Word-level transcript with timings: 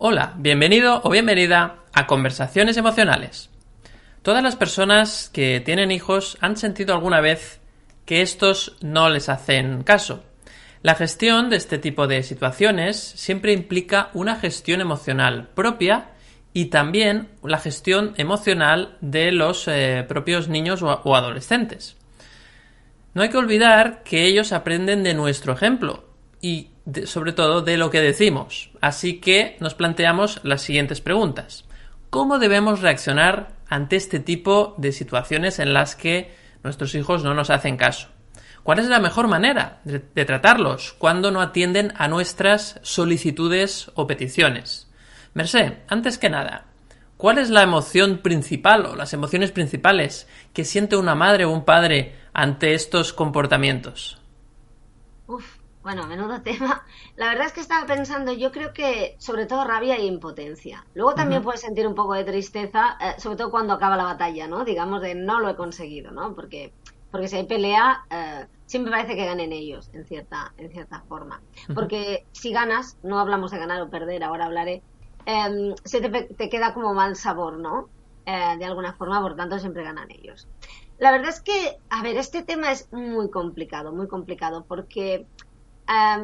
Hola, 0.00 0.34
bienvenido 0.36 1.00
o 1.02 1.10
bienvenida 1.10 1.80
a 1.92 2.06
Conversaciones 2.06 2.76
Emocionales. 2.76 3.50
Todas 4.22 4.44
las 4.44 4.54
personas 4.54 5.28
que 5.28 5.58
tienen 5.58 5.90
hijos 5.90 6.38
han 6.40 6.56
sentido 6.56 6.94
alguna 6.94 7.20
vez 7.20 7.58
que 8.06 8.22
estos 8.22 8.76
no 8.80 9.10
les 9.10 9.28
hacen 9.28 9.82
caso. 9.82 10.22
La 10.82 10.94
gestión 10.94 11.50
de 11.50 11.56
este 11.56 11.78
tipo 11.78 12.06
de 12.06 12.22
situaciones 12.22 12.96
siempre 12.96 13.52
implica 13.52 14.10
una 14.14 14.36
gestión 14.36 14.80
emocional 14.80 15.48
propia 15.56 16.12
y 16.52 16.66
también 16.66 17.30
la 17.42 17.58
gestión 17.58 18.14
emocional 18.18 18.96
de 19.00 19.32
los 19.32 19.66
eh, 19.66 20.04
propios 20.06 20.46
niños 20.46 20.80
o 20.80 21.16
adolescentes. 21.16 21.96
No 23.14 23.22
hay 23.22 23.30
que 23.30 23.36
olvidar 23.36 24.04
que 24.04 24.26
ellos 24.26 24.52
aprenden 24.52 25.02
de 25.02 25.14
nuestro 25.14 25.52
ejemplo 25.54 26.04
y 26.40 26.70
sobre 27.04 27.32
todo 27.32 27.62
de 27.62 27.76
lo 27.76 27.90
que 27.90 28.00
decimos. 28.00 28.67
Así 28.80 29.20
que 29.20 29.56
nos 29.60 29.74
planteamos 29.74 30.40
las 30.44 30.62
siguientes 30.62 31.00
preguntas. 31.00 31.64
¿Cómo 32.10 32.38
debemos 32.38 32.80
reaccionar 32.80 33.52
ante 33.68 33.96
este 33.96 34.20
tipo 34.20 34.74
de 34.78 34.92
situaciones 34.92 35.58
en 35.58 35.74
las 35.74 35.94
que 35.94 36.34
nuestros 36.62 36.94
hijos 36.94 37.24
no 37.24 37.34
nos 37.34 37.50
hacen 37.50 37.76
caso? 37.76 38.08
¿Cuál 38.62 38.80
es 38.80 38.88
la 38.88 39.00
mejor 39.00 39.28
manera 39.28 39.80
de, 39.84 40.24
tratarlos 40.24 40.92
cuando 40.98 41.30
no 41.30 41.40
atienden 41.40 41.92
a 41.96 42.08
nuestras 42.08 42.78
solicitudes 42.82 43.90
o 43.94 44.06
peticiones? 44.06 44.90
Mercé, 45.34 45.78
antes 45.88 46.18
que 46.18 46.28
nada, 46.28 46.66
¿cuál 47.16 47.38
es 47.38 47.50
la 47.50 47.62
emoción 47.62 48.18
principal 48.18 48.86
o 48.86 48.96
las 48.96 49.12
emociones 49.12 49.52
principales 49.52 50.28
que 50.52 50.64
siente 50.64 50.96
una 50.96 51.14
madre 51.14 51.44
o 51.44 51.50
un 51.50 51.64
padre 51.64 52.14
ante 52.32 52.74
estos 52.74 53.12
comportamientos? 53.12 54.18
Uf, 55.26 55.57
bueno, 55.82 56.06
menudo 56.06 56.42
tema. 56.42 56.84
La 57.16 57.28
verdad 57.28 57.46
es 57.46 57.52
que 57.52 57.60
estaba 57.60 57.86
pensando, 57.86 58.32
yo 58.32 58.52
creo 58.52 58.72
que 58.72 59.16
sobre 59.18 59.46
todo 59.46 59.64
rabia 59.64 59.96
e 59.96 60.04
impotencia. 60.04 60.84
Luego 60.94 61.14
también 61.14 61.42
puedes 61.42 61.60
sentir 61.60 61.86
un 61.86 61.94
poco 61.94 62.14
de 62.14 62.24
tristeza, 62.24 62.96
eh, 63.00 63.20
sobre 63.20 63.36
todo 63.36 63.50
cuando 63.50 63.74
acaba 63.74 63.96
la 63.96 64.04
batalla, 64.04 64.46
¿no? 64.46 64.64
Digamos 64.64 65.02
de 65.02 65.14
no 65.14 65.40
lo 65.40 65.48
he 65.48 65.56
conseguido, 65.56 66.10
¿no? 66.10 66.34
Porque, 66.34 66.72
porque 67.10 67.28
si 67.28 67.36
hay 67.36 67.46
pelea, 67.46 68.04
eh, 68.10 68.46
siempre 68.66 68.92
parece 68.92 69.16
que 69.16 69.24
ganen 69.24 69.52
ellos, 69.52 69.90
en 69.92 70.04
cierta, 70.04 70.52
en 70.56 70.70
cierta 70.70 71.00
forma. 71.08 71.40
Porque 71.74 72.26
si 72.32 72.52
ganas, 72.52 72.98
no 73.02 73.18
hablamos 73.18 73.50
de 73.50 73.58
ganar 73.58 73.80
o 73.80 73.90
perder, 73.90 74.24
ahora 74.24 74.46
hablaré, 74.46 74.82
em, 75.26 75.74
se 75.84 76.00
te, 76.00 76.48
queda 76.48 76.74
como 76.74 76.94
mal 76.94 77.16
sabor, 77.16 77.58
¿no? 77.58 77.88
Eh, 78.26 78.56
de 78.58 78.64
alguna 78.66 78.92
forma, 78.92 79.22
por 79.22 79.36
tanto, 79.36 79.58
siempre 79.58 79.84
ganan 79.84 80.10
ellos. 80.10 80.46
La 80.98 81.12
verdad 81.12 81.30
es 81.30 81.40
que, 81.40 81.78
a 81.88 82.02
ver, 82.02 82.16
este 82.16 82.42
tema 82.42 82.72
es 82.72 82.92
muy 82.92 83.30
complicado, 83.30 83.92
muy 83.92 84.08
complicado, 84.08 84.64
porque 84.66 85.26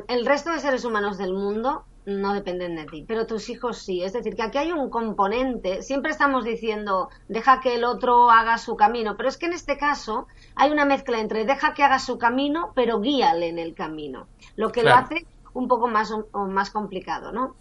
el 0.09 0.27
resto 0.27 0.51
de 0.51 0.61
seres 0.61 0.85
humanos 0.85 1.19
del 1.19 1.33
mundo 1.33 1.85
no 2.07 2.35
dependen 2.35 2.77
de 2.77 2.85
ti, 2.85 3.05
pero 3.07 3.27
tus 3.27 3.49
hijos 3.49 3.79
sí. 3.79 4.03
Es 4.03 4.13
decir, 4.13 4.35
que 4.35 4.43
aquí 4.43 4.59
hay 4.59 4.73
un 4.73 4.91
componente, 4.91 5.83
siempre 5.83 6.11
estamos 6.11 6.45
diciendo, 6.45 7.09
deja 7.29 7.61
que 7.61 7.77
el 7.77 7.85
otro 7.85 8.31
haga 8.31 8.59
su 8.59 8.77
camino, 8.77 9.17
pero 9.17 9.29
es 9.29 9.39
que 9.39 9.47
en 9.47 9.55
este 9.55 9.79
caso 9.79 10.27
hay 10.55 10.71
una 10.71 10.85
mezcla 10.85 11.19
entre 11.21 11.47
deja 11.47 11.73
que 11.75 11.83
haga 11.83 11.99
su 11.99 12.19
camino, 12.19 12.73
pero 12.75 13.01
guíale 13.01 13.49
en 13.49 13.59
el 13.59 13.75
camino, 13.75 14.27
lo 14.57 14.71
que 14.71 14.83
lo 14.83 14.95
hace 14.95 15.27
un 15.55 15.69
poco 15.69 15.89
más, 15.89 16.13
más 16.35 16.71
complicado, 16.71 17.33
¿no? 17.33 17.55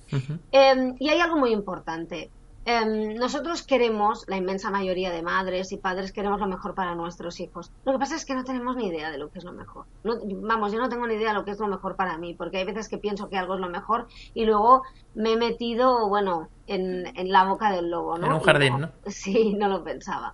Em, 0.51 0.95
y 0.99 1.09
hay 1.09 1.19
algo 1.19 1.37
muy 1.37 1.51
importante. 1.51 2.29
Em, 2.65 3.15
nosotros 3.15 3.63
queremos, 3.63 4.23
la 4.27 4.37
inmensa 4.37 4.71
mayoría 4.71 5.11
de 5.11 5.21
madres 5.21 5.73
y 5.73 5.77
padres 5.77 6.13
queremos 6.13 6.39
lo 6.39 6.47
mejor 6.47 6.75
para 6.75 6.95
nuestros 6.95 7.41
hijos. 7.41 7.71
Lo 7.83 7.91
que 7.91 7.99
pasa 7.99 8.15
es 8.15 8.23
que 8.23 8.35
no 8.35 8.45
tenemos 8.45 8.77
ni 8.77 8.87
idea 8.87 9.11
de 9.11 9.17
lo 9.17 9.29
que 9.29 9.39
es 9.39 9.45
lo 9.45 9.51
mejor. 9.51 9.85
vamos, 10.03 10.71
yo 10.71 10.79
no 10.79 10.87
tengo 10.87 11.05
ni 11.05 11.15
idea 11.15 11.29
de 11.29 11.33
lo 11.33 11.43
que 11.43 11.51
es 11.51 11.59
lo 11.59 11.67
mejor 11.67 11.97
para 11.97 12.17
mí, 12.17 12.33
porque 12.33 12.57
hay 12.57 12.65
veces 12.65 12.87
que 12.87 12.97
pienso 12.97 13.27
que 13.27 13.37
algo 13.37 13.55
es 13.55 13.59
lo 13.59 13.69
mejor 13.69 14.07
y 14.33 14.45
luego 14.45 14.83
me 15.13 15.33
he 15.33 15.37
metido, 15.37 16.07
bueno, 16.07 16.47
en, 16.67 17.03
la 17.31 17.43
boca 17.43 17.69
del 17.71 17.89
lobo, 17.89 18.17
¿no? 18.17 18.27
En 18.27 18.33
un 18.33 18.39
jardín, 18.39 18.79
¿no? 18.79 18.91
Sí, 19.07 19.53
no 19.55 19.67
lo 19.67 19.83
pensaba. 19.83 20.33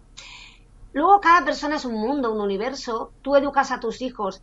Luego 0.94 1.20
cada 1.22 1.46
persona 1.46 1.78
es 1.78 1.86
un 1.86 1.94
mundo, 1.94 2.32
un 2.32 2.42
universo. 2.42 3.12
Tú 3.22 3.36
educas 3.36 3.72
a 3.72 3.80
tus 3.80 4.02
hijos 4.02 4.42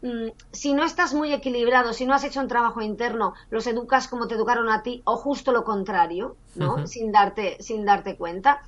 Mm, 0.00 0.28
si 0.52 0.74
no 0.74 0.84
estás 0.84 1.12
muy 1.12 1.32
equilibrado, 1.32 1.92
si 1.92 2.06
no 2.06 2.14
has 2.14 2.22
hecho 2.22 2.40
un 2.40 2.48
trabajo 2.48 2.80
interno, 2.80 3.34
los 3.50 3.66
educas 3.66 4.06
como 4.06 4.28
te 4.28 4.36
educaron 4.36 4.68
a 4.70 4.82
ti 4.82 5.02
o 5.04 5.16
justo 5.16 5.50
lo 5.50 5.64
contrario, 5.64 6.36
¿no? 6.54 6.86
sin, 6.86 7.10
darte, 7.10 7.56
sin 7.60 7.84
darte 7.84 8.16
cuenta. 8.16 8.62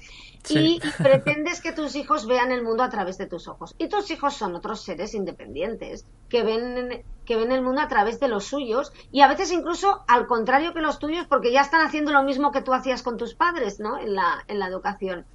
Y 0.49 0.81
pretendes 0.99 1.61
que 1.61 1.73
tus 1.73 1.95
hijos 1.95 2.27
vean 2.27 2.51
el 2.51 2.63
mundo 2.63 2.83
a 2.83 2.89
través 2.89 3.19
de 3.19 3.27
tus 3.27 3.47
ojos. 3.47 3.75
Y 3.79 3.89
tus 3.89 4.11
hijos 4.11 4.35
son 4.35 4.57
otros 4.57 4.81
seres 4.81 5.15
independientes 5.15 6.05
que 6.29 6.43
ven, 6.43 7.05
que 7.25 7.37
ven 7.37 7.53
el 7.53 7.63
mundo 7.63 7.81
a 7.83 7.89
través 7.89 8.19
de 8.19 8.29
los 8.29 8.45
suyos 8.45 8.93
y 9.13 9.21
a 9.21 9.29
veces 9.29 9.53
incluso 9.53 10.03
al 10.09 10.27
contrario 10.27 10.73
que 10.73 10.81
los 10.81 10.99
tuyos 10.99 11.27
porque 11.27 11.53
ya 11.53 11.61
están 11.61 11.87
haciendo 11.87 12.11
lo 12.11 12.23
mismo 12.23 12.51
que 12.51 12.63
tú 12.63 12.73
hacías 12.73 13.03
con 13.03 13.19
tus 13.19 13.35
padres, 13.35 13.79
¿no? 13.79 13.99
En 13.99 14.15
la, 14.15 14.45
en 14.49 14.59
la 14.59 14.67
educación. 14.67 15.27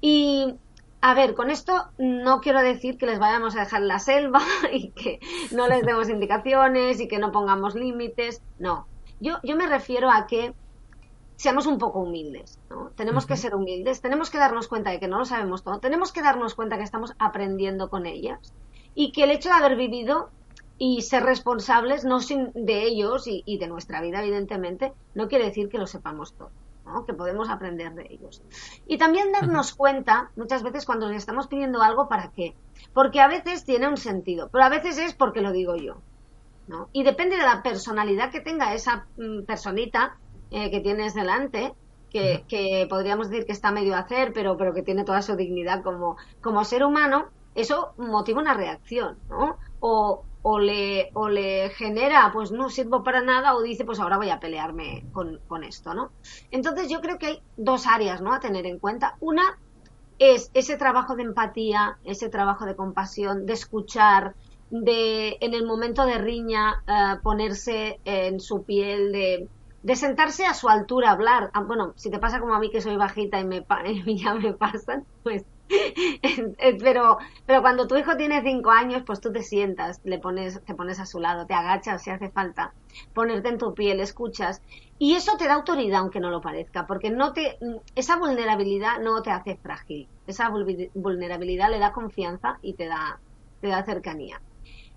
Y, 0.00 0.54
a 1.02 1.14
ver, 1.14 1.34
con 1.34 1.50
esto 1.50 1.90
no 1.98 2.40
quiero 2.40 2.60
decir 2.60 2.98
que 2.98 3.06
les 3.06 3.18
vayamos 3.18 3.56
a 3.56 3.60
dejar 3.60 3.82
la 3.82 3.98
selva 3.98 4.40
y 4.72 4.90
que 4.90 5.20
no 5.50 5.66
les 5.66 5.82
demos 5.82 6.08
indicaciones 6.08 7.00
y 7.00 7.08
que 7.08 7.18
no 7.18 7.32
pongamos 7.32 7.74
límites. 7.74 8.42
No. 8.58 8.86
Yo, 9.18 9.38
yo 9.42 9.56
me 9.56 9.66
refiero 9.66 10.10
a 10.10 10.26
que 10.26 10.54
seamos 11.36 11.66
un 11.66 11.78
poco 11.78 12.00
humildes. 12.00 12.58
¿no? 12.68 12.90
Tenemos 12.96 13.26
que 13.26 13.36
ser 13.36 13.54
humildes, 13.54 14.02
tenemos 14.02 14.28
que 14.30 14.38
darnos 14.38 14.68
cuenta 14.68 14.90
de 14.90 15.00
que 15.00 15.08
no 15.08 15.18
lo 15.18 15.24
sabemos 15.24 15.62
todo, 15.62 15.80
tenemos 15.80 16.12
que 16.12 16.22
darnos 16.22 16.54
cuenta 16.54 16.76
que 16.76 16.84
estamos 16.84 17.14
aprendiendo 17.18 17.88
con 17.88 18.04
ellas 18.04 18.52
y 18.94 19.12
que 19.12 19.24
el 19.24 19.30
hecho 19.30 19.48
de 19.48 19.54
haber 19.54 19.76
vivido 19.76 20.30
y 20.76 21.02
ser 21.02 21.22
responsables 21.22 22.04
no 22.04 22.20
sin 22.20 22.52
de 22.54 22.82
ellos 22.82 23.26
y, 23.26 23.42
y 23.46 23.58
de 23.58 23.68
nuestra 23.68 24.02
vida, 24.02 24.22
evidentemente, 24.22 24.92
no 25.14 25.28
quiere 25.28 25.46
decir 25.46 25.68
que 25.70 25.78
lo 25.78 25.86
sepamos 25.86 26.34
todo 26.34 26.50
que 27.06 27.14
podemos 27.14 27.48
aprender 27.48 27.94
de 27.94 28.06
ellos. 28.10 28.42
Y 28.86 28.98
también 28.98 29.32
darnos 29.32 29.74
cuenta, 29.74 30.30
muchas 30.36 30.62
veces 30.62 30.84
cuando 30.84 31.08
les 31.08 31.18
estamos 31.18 31.46
pidiendo 31.46 31.82
algo, 31.82 32.08
¿para 32.08 32.30
qué? 32.30 32.54
Porque 32.92 33.20
a 33.20 33.28
veces 33.28 33.64
tiene 33.64 33.88
un 33.88 33.96
sentido, 33.96 34.48
pero 34.50 34.64
a 34.64 34.68
veces 34.68 34.98
es 34.98 35.14
porque 35.14 35.40
lo 35.40 35.52
digo 35.52 35.76
yo. 35.76 36.02
¿no? 36.66 36.88
Y 36.92 37.02
depende 37.02 37.36
de 37.36 37.42
la 37.42 37.62
personalidad 37.62 38.30
que 38.30 38.40
tenga 38.40 38.74
esa 38.74 39.06
mm, 39.16 39.42
personita 39.44 40.16
eh, 40.50 40.70
que 40.70 40.80
tienes 40.80 41.14
delante, 41.14 41.74
que, 42.10 42.44
que, 42.48 42.86
podríamos 42.88 43.30
decir 43.30 43.46
que 43.46 43.52
está 43.52 43.70
medio 43.70 43.94
a 43.94 44.00
hacer, 44.00 44.32
pero, 44.32 44.56
pero 44.56 44.74
que 44.74 44.82
tiene 44.82 45.04
toda 45.04 45.22
su 45.22 45.36
dignidad 45.36 45.82
como, 45.82 46.16
como 46.40 46.64
ser 46.64 46.84
humano, 46.84 47.28
eso 47.54 47.92
motiva 47.98 48.40
una 48.40 48.54
reacción, 48.54 49.18
¿no? 49.28 49.56
O, 49.80 50.24
o 50.42 50.58
le, 50.58 51.10
o 51.14 51.28
le 51.28 51.70
genera, 51.70 52.30
pues 52.32 52.50
no 52.50 52.70
sirvo 52.70 53.02
para 53.02 53.20
nada, 53.20 53.54
o 53.54 53.62
dice, 53.62 53.84
pues 53.84 54.00
ahora 54.00 54.16
voy 54.16 54.30
a 54.30 54.40
pelearme 54.40 55.04
con, 55.12 55.40
con 55.46 55.64
esto, 55.64 55.94
¿no? 55.94 56.12
Entonces 56.50 56.88
yo 56.88 57.00
creo 57.00 57.18
que 57.18 57.26
hay 57.26 57.42
dos 57.56 57.86
áreas, 57.86 58.22
¿no? 58.22 58.32
A 58.32 58.40
tener 58.40 58.66
en 58.66 58.78
cuenta. 58.78 59.16
Una 59.20 59.58
es 60.18 60.50
ese 60.54 60.76
trabajo 60.76 61.16
de 61.16 61.22
empatía, 61.22 61.98
ese 62.04 62.28
trabajo 62.28 62.66
de 62.66 62.76
compasión, 62.76 63.46
de 63.46 63.54
escuchar, 63.54 64.34
de 64.70 65.36
en 65.40 65.54
el 65.54 65.66
momento 65.66 66.06
de 66.06 66.18
riña 66.18 66.82
eh, 66.86 67.18
ponerse 67.22 68.00
en 68.04 68.38
su 68.40 68.62
piel, 68.64 69.12
de, 69.12 69.48
de, 69.82 69.96
sentarse 69.96 70.46
a 70.46 70.54
su 70.54 70.68
altura, 70.68 71.10
hablar. 71.10 71.50
Ah, 71.54 71.62
bueno, 71.62 71.92
si 71.96 72.10
te 72.10 72.18
pasa 72.18 72.38
como 72.38 72.54
a 72.54 72.60
mí 72.60 72.70
que 72.70 72.80
soy 72.80 72.96
bajita 72.96 73.40
y 73.40 73.44
me, 73.44 73.66
y 74.06 74.16
ya 74.22 74.34
me 74.34 74.52
pasan, 74.52 75.04
pues 75.22 75.44
pero, 76.80 77.18
pero 77.46 77.60
cuando 77.62 77.86
tu 77.86 77.96
hijo 77.96 78.16
tiene 78.16 78.42
cinco 78.42 78.70
años, 78.70 79.02
pues 79.06 79.20
tú 79.20 79.32
te 79.32 79.42
sientas, 79.42 80.00
le 80.02 80.18
pones, 80.18 80.62
te 80.64 80.74
pones 80.74 80.98
a 81.00 81.06
su 81.06 81.20
lado, 81.20 81.46
te 81.46 81.54
agachas 81.54 82.02
si 82.02 82.10
hace 82.10 82.30
falta, 82.30 82.74
ponerte 83.12 83.48
en 83.48 83.58
tu 83.58 83.74
piel, 83.74 84.00
escuchas, 84.00 84.62
y 84.98 85.14
eso 85.14 85.36
te 85.38 85.46
da 85.46 85.54
autoridad 85.54 86.00
aunque 86.00 86.20
no 86.20 86.30
lo 86.30 86.40
parezca, 86.40 86.86
porque 86.86 87.10
no 87.10 87.32
te, 87.32 87.58
esa 87.94 88.16
vulnerabilidad 88.18 88.98
no 89.00 89.22
te 89.22 89.30
hace 89.30 89.56
frágil, 89.56 90.08
esa 90.26 90.50
vulnerabilidad 90.94 91.70
le 91.70 91.78
da 91.78 91.92
confianza 91.92 92.58
y 92.62 92.74
te 92.74 92.86
da, 92.86 93.20
te 93.60 93.68
da 93.68 93.84
cercanía. 93.84 94.42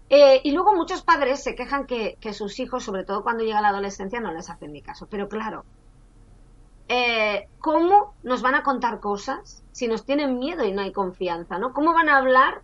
Eh, 0.09 0.41
y 0.43 0.51
luego 0.51 0.75
muchos 0.75 1.03
padres 1.03 1.41
se 1.43 1.55
quejan 1.55 1.85
que, 1.85 2.17
que 2.21 2.33
sus 2.33 2.59
hijos, 2.59 2.83
sobre 2.83 3.03
todo 3.05 3.23
cuando 3.23 3.43
llega 3.43 3.61
la 3.61 3.69
adolescencia, 3.69 4.19
no 4.19 4.33
les 4.33 4.49
hacen 4.49 4.71
ni 4.71 4.81
caso. 4.81 5.07
Pero 5.09 5.27
claro, 5.27 5.65
eh, 6.95 7.47
¿cómo 7.57 8.13
nos 8.21 8.43
van 8.43 8.53
a 8.53 8.61
contar 8.61 8.99
cosas 8.99 9.63
si 9.71 9.87
nos 9.87 10.05
tienen 10.05 10.37
miedo 10.37 10.63
y 10.63 10.71
no 10.71 10.83
hay 10.83 10.91
confianza? 10.91 11.57
¿no? 11.57 11.73
¿Cómo 11.73 11.91
van 11.91 12.07
a 12.07 12.17
hablar 12.17 12.61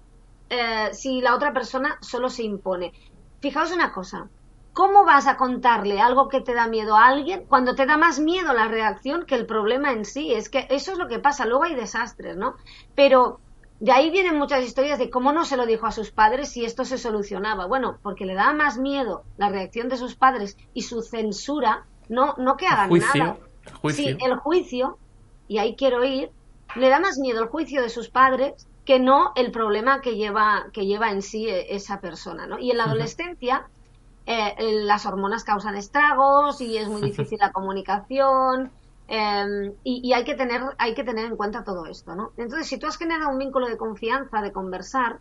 eh, 0.51 0.89
si 0.91 1.19
la 1.19 1.33
otra 1.33 1.51
persona 1.51 1.97
solo 2.01 2.29
se 2.29 2.43
impone? 2.43 2.93
Fijaos 3.39 3.71
una 3.71 3.91
cosa, 3.91 4.29
¿cómo 4.71 5.03
vas 5.03 5.25
a 5.25 5.35
contarle 5.35 5.99
algo 5.99 6.29
que 6.29 6.41
te 6.41 6.53
da 6.53 6.67
miedo 6.67 6.95
a 6.95 7.07
alguien 7.07 7.45
cuando 7.49 7.73
te 7.73 7.87
da 7.87 7.97
más 7.97 8.19
miedo 8.19 8.53
la 8.53 8.67
reacción 8.67 9.25
que 9.25 9.33
el 9.33 9.47
problema 9.47 9.93
en 9.93 10.05
sí? 10.05 10.31
Es 10.31 10.47
que 10.47 10.67
eso 10.69 10.91
es 10.91 10.99
lo 10.99 11.07
que 11.07 11.17
pasa, 11.17 11.47
luego 11.47 11.63
hay 11.63 11.73
desastres, 11.73 12.37
¿no? 12.37 12.55
Pero 12.93 13.39
de 13.79 13.91
ahí 13.91 14.11
vienen 14.11 14.37
muchas 14.37 14.63
historias 14.63 14.99
de 14.99 15.09
cómo 15.09 15.31
no 15.31 15.43
se 15.43 15.57
lo 15.57 15.65
dijo 15.65 15.87
a 15.87 15.91
sus 15.91 16.11
padres 16.11 16.51
si 16.51 16.65
esto 16.65 16.85
se 16.85 16.99
solucionaba. 16.99 17.65
Bueno, 17.65 17.97
porque 18.03 18.27
le 18.27 18.35
daba 18.35 18.53
más 18.53 18.77
miedo 18.77 19.23
la 19.37 19.49
reacción 19.49 19.89
de 19.89 19.97
sus 19.97 20.15
padres 20.15 20.55
y 20.75 20.83
su 20.83 21.01
censura, 21.01 21.87
no, 22.09 22.35
no 22.37 22.57
que 22.57 22.67
hagan 22.67 22.91
nada 22.91 23.39
Sí, 23.93 24.17
el 24.19 24.35
juicio, 24.37 24.97
y 25.47 25.57
ahí 25.57 25.75
quiero 25.75 26.03
ir, 26.03 26.31
le 26.75 26.89
da 26.89 26.99
más 26.99 27.17
miedo 27.17 27.41
el 27.41 27.49
juicio 27.49 27.81
de 27.81 27.89
sus 27.89 28.09
padres 28.09 28.67
que 28.85 28.99
no 28.99 29.33
el 29.35 29.51
problema 29.51 30.01
que 30.01 30.15
lleva, 30.15 30.67
que 30.73 30.85
lleva 30.85 31.11
en 31.11 31.21
sí 31.21 31.47
e, 31.47 31.75
esa 31.75 32.01
persona, 32.01 32.47
¿no? 32.47 32.57
Y 32.57 32.71
en 32.71 32.77
la 32.77 32.85
adolescencia, 32.85 33.67
eh, 34.25 34.55
las 34.83 35.05
hormonas 35.05 35.43
causan 35.43 35.75
estragos 35.75 36.59
y 36.61 36.77
es 36.77 36.87
muy 36.87 37.01
difícil 37.09 37.37
la 37.39 37.51
comunicación. 37.51 38.71
Em, 39.07 39.73
y, 39.83 40.13
hay 40.13 40.23
que 40.23 40.35
tener 40.35 40.61
hay 40.77 40.93
que 40.93 41.03
tener 41.03 41.25
en 41.25 41.35
cuenta 41.35 41.63
todo 41.63 41.85
esto, 41.87 42.15
¿no? 42.15 42.31
Entonces, 42.37 42.67
si 42.67 42.77
tú 42.77 42.85
has 42.85 42.97
generado 42.97 43.31
un 43.31 43.39
vínculo 43.39 43.67
de 43.67 43.77
confianza, 43.77 44.41
de 44.41 44.51
conversar, 44.51 45.19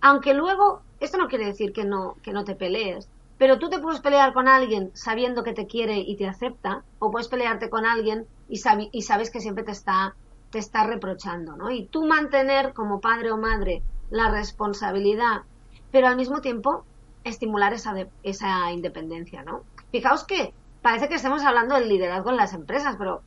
aunque 0.00 0.34
luego 0.34 0.82
esto 1.00 1.16
no 1.18 1.28
quiere 1.28 1.46
decir 1.46 1.72
que 1.72 1.84
no 1.84 2.16
que 2.22 2.32
no 2.32 2.44
te 2.44 2.54
pelees, 2.54 3.08
pero 3.38 3.58
tú 3.58 3.68
te 3.68 3.78
puedes 3.78 4.00
pelear 4.00 4.32
con 4.32 4.48
alguien 4.48 4.90
sabiendo 4.94 5.42
que 5.42 5.52
te 5.52 5.66
quiere 5.66 5.98
y 5.98 6.16
te 6.16 6.26
acepta, 6.26 6.84
o 6.98 7.10
puedes 7.10 7.28
pelearte 7.28 7.70
con 7.70 7.84
alguien 7.86 8.26
y, 8.48 8.60
y 8.92 9.02
sabes 9.02 9.30
que 9.30 9.40
siempre 9.40 9.64
te 9.64 9.72
está 9.72 10.14
te 10.54 10.60
está 10.60 10.84
reprochando, 10.84 11.56
¿no? 11.56 11.72
Y 11.72 11.86
tú 11.86 12.06
mantener 12.06 12.74
como 12.74 13.00
padre 13.00 13.32
o 13.32 13.36
madre 13.36 13.82
la 14.08 14.30
responsabilidad, 14.30 15.42
pero 15.90 16.06
al 16.06 16.14
mismo 16.14 16.42
tiempo 16.42 16.84
estimular 17.24 17.72
esa, 17.72 17.92
esa 18.22 18.70
independencia, 18.70 19.42
¿no? 19.42 19.62
Fijaos 19.90 20.22
que 20.22 20.54
parece 20.80 21.08
que 21.08 21.16
estemos 21.16 21.42
hablando 21.42 21.74
del 21.74 21.88
liderazgo 21.88 22.30
en 22.30 22.36
las 22.36 22.52
empresas, 22.52 22.94
pero 22.96 23.22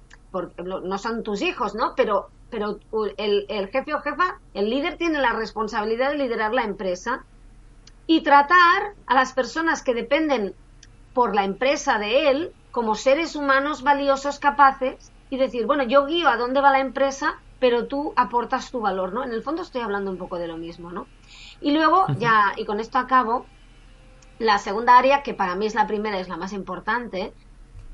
no 0.56 0.98
son 0.98 1.22
tus 1.24 1.42
hijos, 1.42 1.76
¿no? 1.76 1.96
Pero, 1.98 2.30
pero 2.50 2.80
el, 3.18 3.46
el 3.50 3.68
jefe 3.68 3.94
o 3.94 4.00
jefa, 4.00 4.40
el 4.54 4.70
líder 4.70 4.96
tiene 4.96 5.20
la 5.20 5.34
responsabilidad 5.34 6.12
de 6.12 6.20
liderar 6.20 6.54
la 6.54 6.64
empresa 6.64 7.26
y 8.08 8.22
tratar 8.22 8.96
a 9.06 9.14
las 9.14 9.34
personas 9.34 9.84
que 9.84 9.94
dependen 9.94 10.56
por 11.14 11.36
la 11.36 11.44
empresa 11.44 12.00
de 12.00 12.30
él 12.30 12.54
como 12.72 12.96
seres 12.96 13.36
humanos 13.36 13.84
valiosos 13.84 14.40
capaces 14.40 15.12
y 15.30 15.38
decir, 15.38 15.66
bueno, 15.66 15.84
yo 15.84 16.06
guío 16.06 16.30
a 16.30 16.38
dónde 16.38 16.62
va 16.62 16.72
la 16.72 16.80
empresa, 16.80 17.40
pero 17.60 17.88
tú 17.88 18.14
aportas 18.16 18.72
tu 18.72 18.80
valor, 18.80 19.14
¿no? 19.14 19.24
En 19.24 19.32
el 19.32 19.44
fondo 19.44 19.62
estoy 19.62 19.82
hablando 19.82 20.12
un 20.12 20.18
poco 20.18 20.38
de 20.38 20.48
lo 20.48 20.58
mismo, 20.58 20.92
¿no? 20.92 21.08
Y 21.60 21.72
luego, 21.72 22.06
ya, 22.18 22.54
y 22.56 22.66
con 22.66 22.80
esto 22.80 22.98
acabo, 22.98 23.46
la 24.40 24.60
segunda 24.60 24.98
área, 24.98 25.24
que 25.24 25.34
para 25.34 25.56
mí 25.56 25.66
es 25.66 25.76
la 25.76 25.88
primera, 25.88 26.20
es 26.20 26.30
la 26.30 26.38
más 26.38 26.54
importante, 26.54 27.34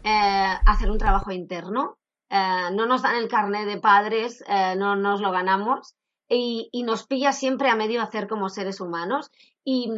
eh, 0.03 0.53
hacer 0.65 0.91
un 0.91 0.97
trabajo 0.97 1.31
interno. 1.31 1.97
Eh, 2.29 2.69
no 2.73 2.85
nos 2.85 3.03
dan 3.03 3.15
el 3.15 3.29
carnet 3.29 3.65
de 3.65 3.79
padres, 3.79 4.43
eh, 4.47 4.75
no 4.75 4.95
nos 4.95 5.21
lo 5.21 5.31
ganamos 5.31 5.95
y, 6.27 6.69
y, 6.71 6.83
nos 6.83 7.05
pilla 7.05 7.31
siempre 7.31 7.69
a 7.69 7.75
medio 7.75 8.01
hacer 8.01 8.27
como 8.27 8.49
seres 8.49 8.81
humanos. 8.81 9.31
Y, 9.63 9.89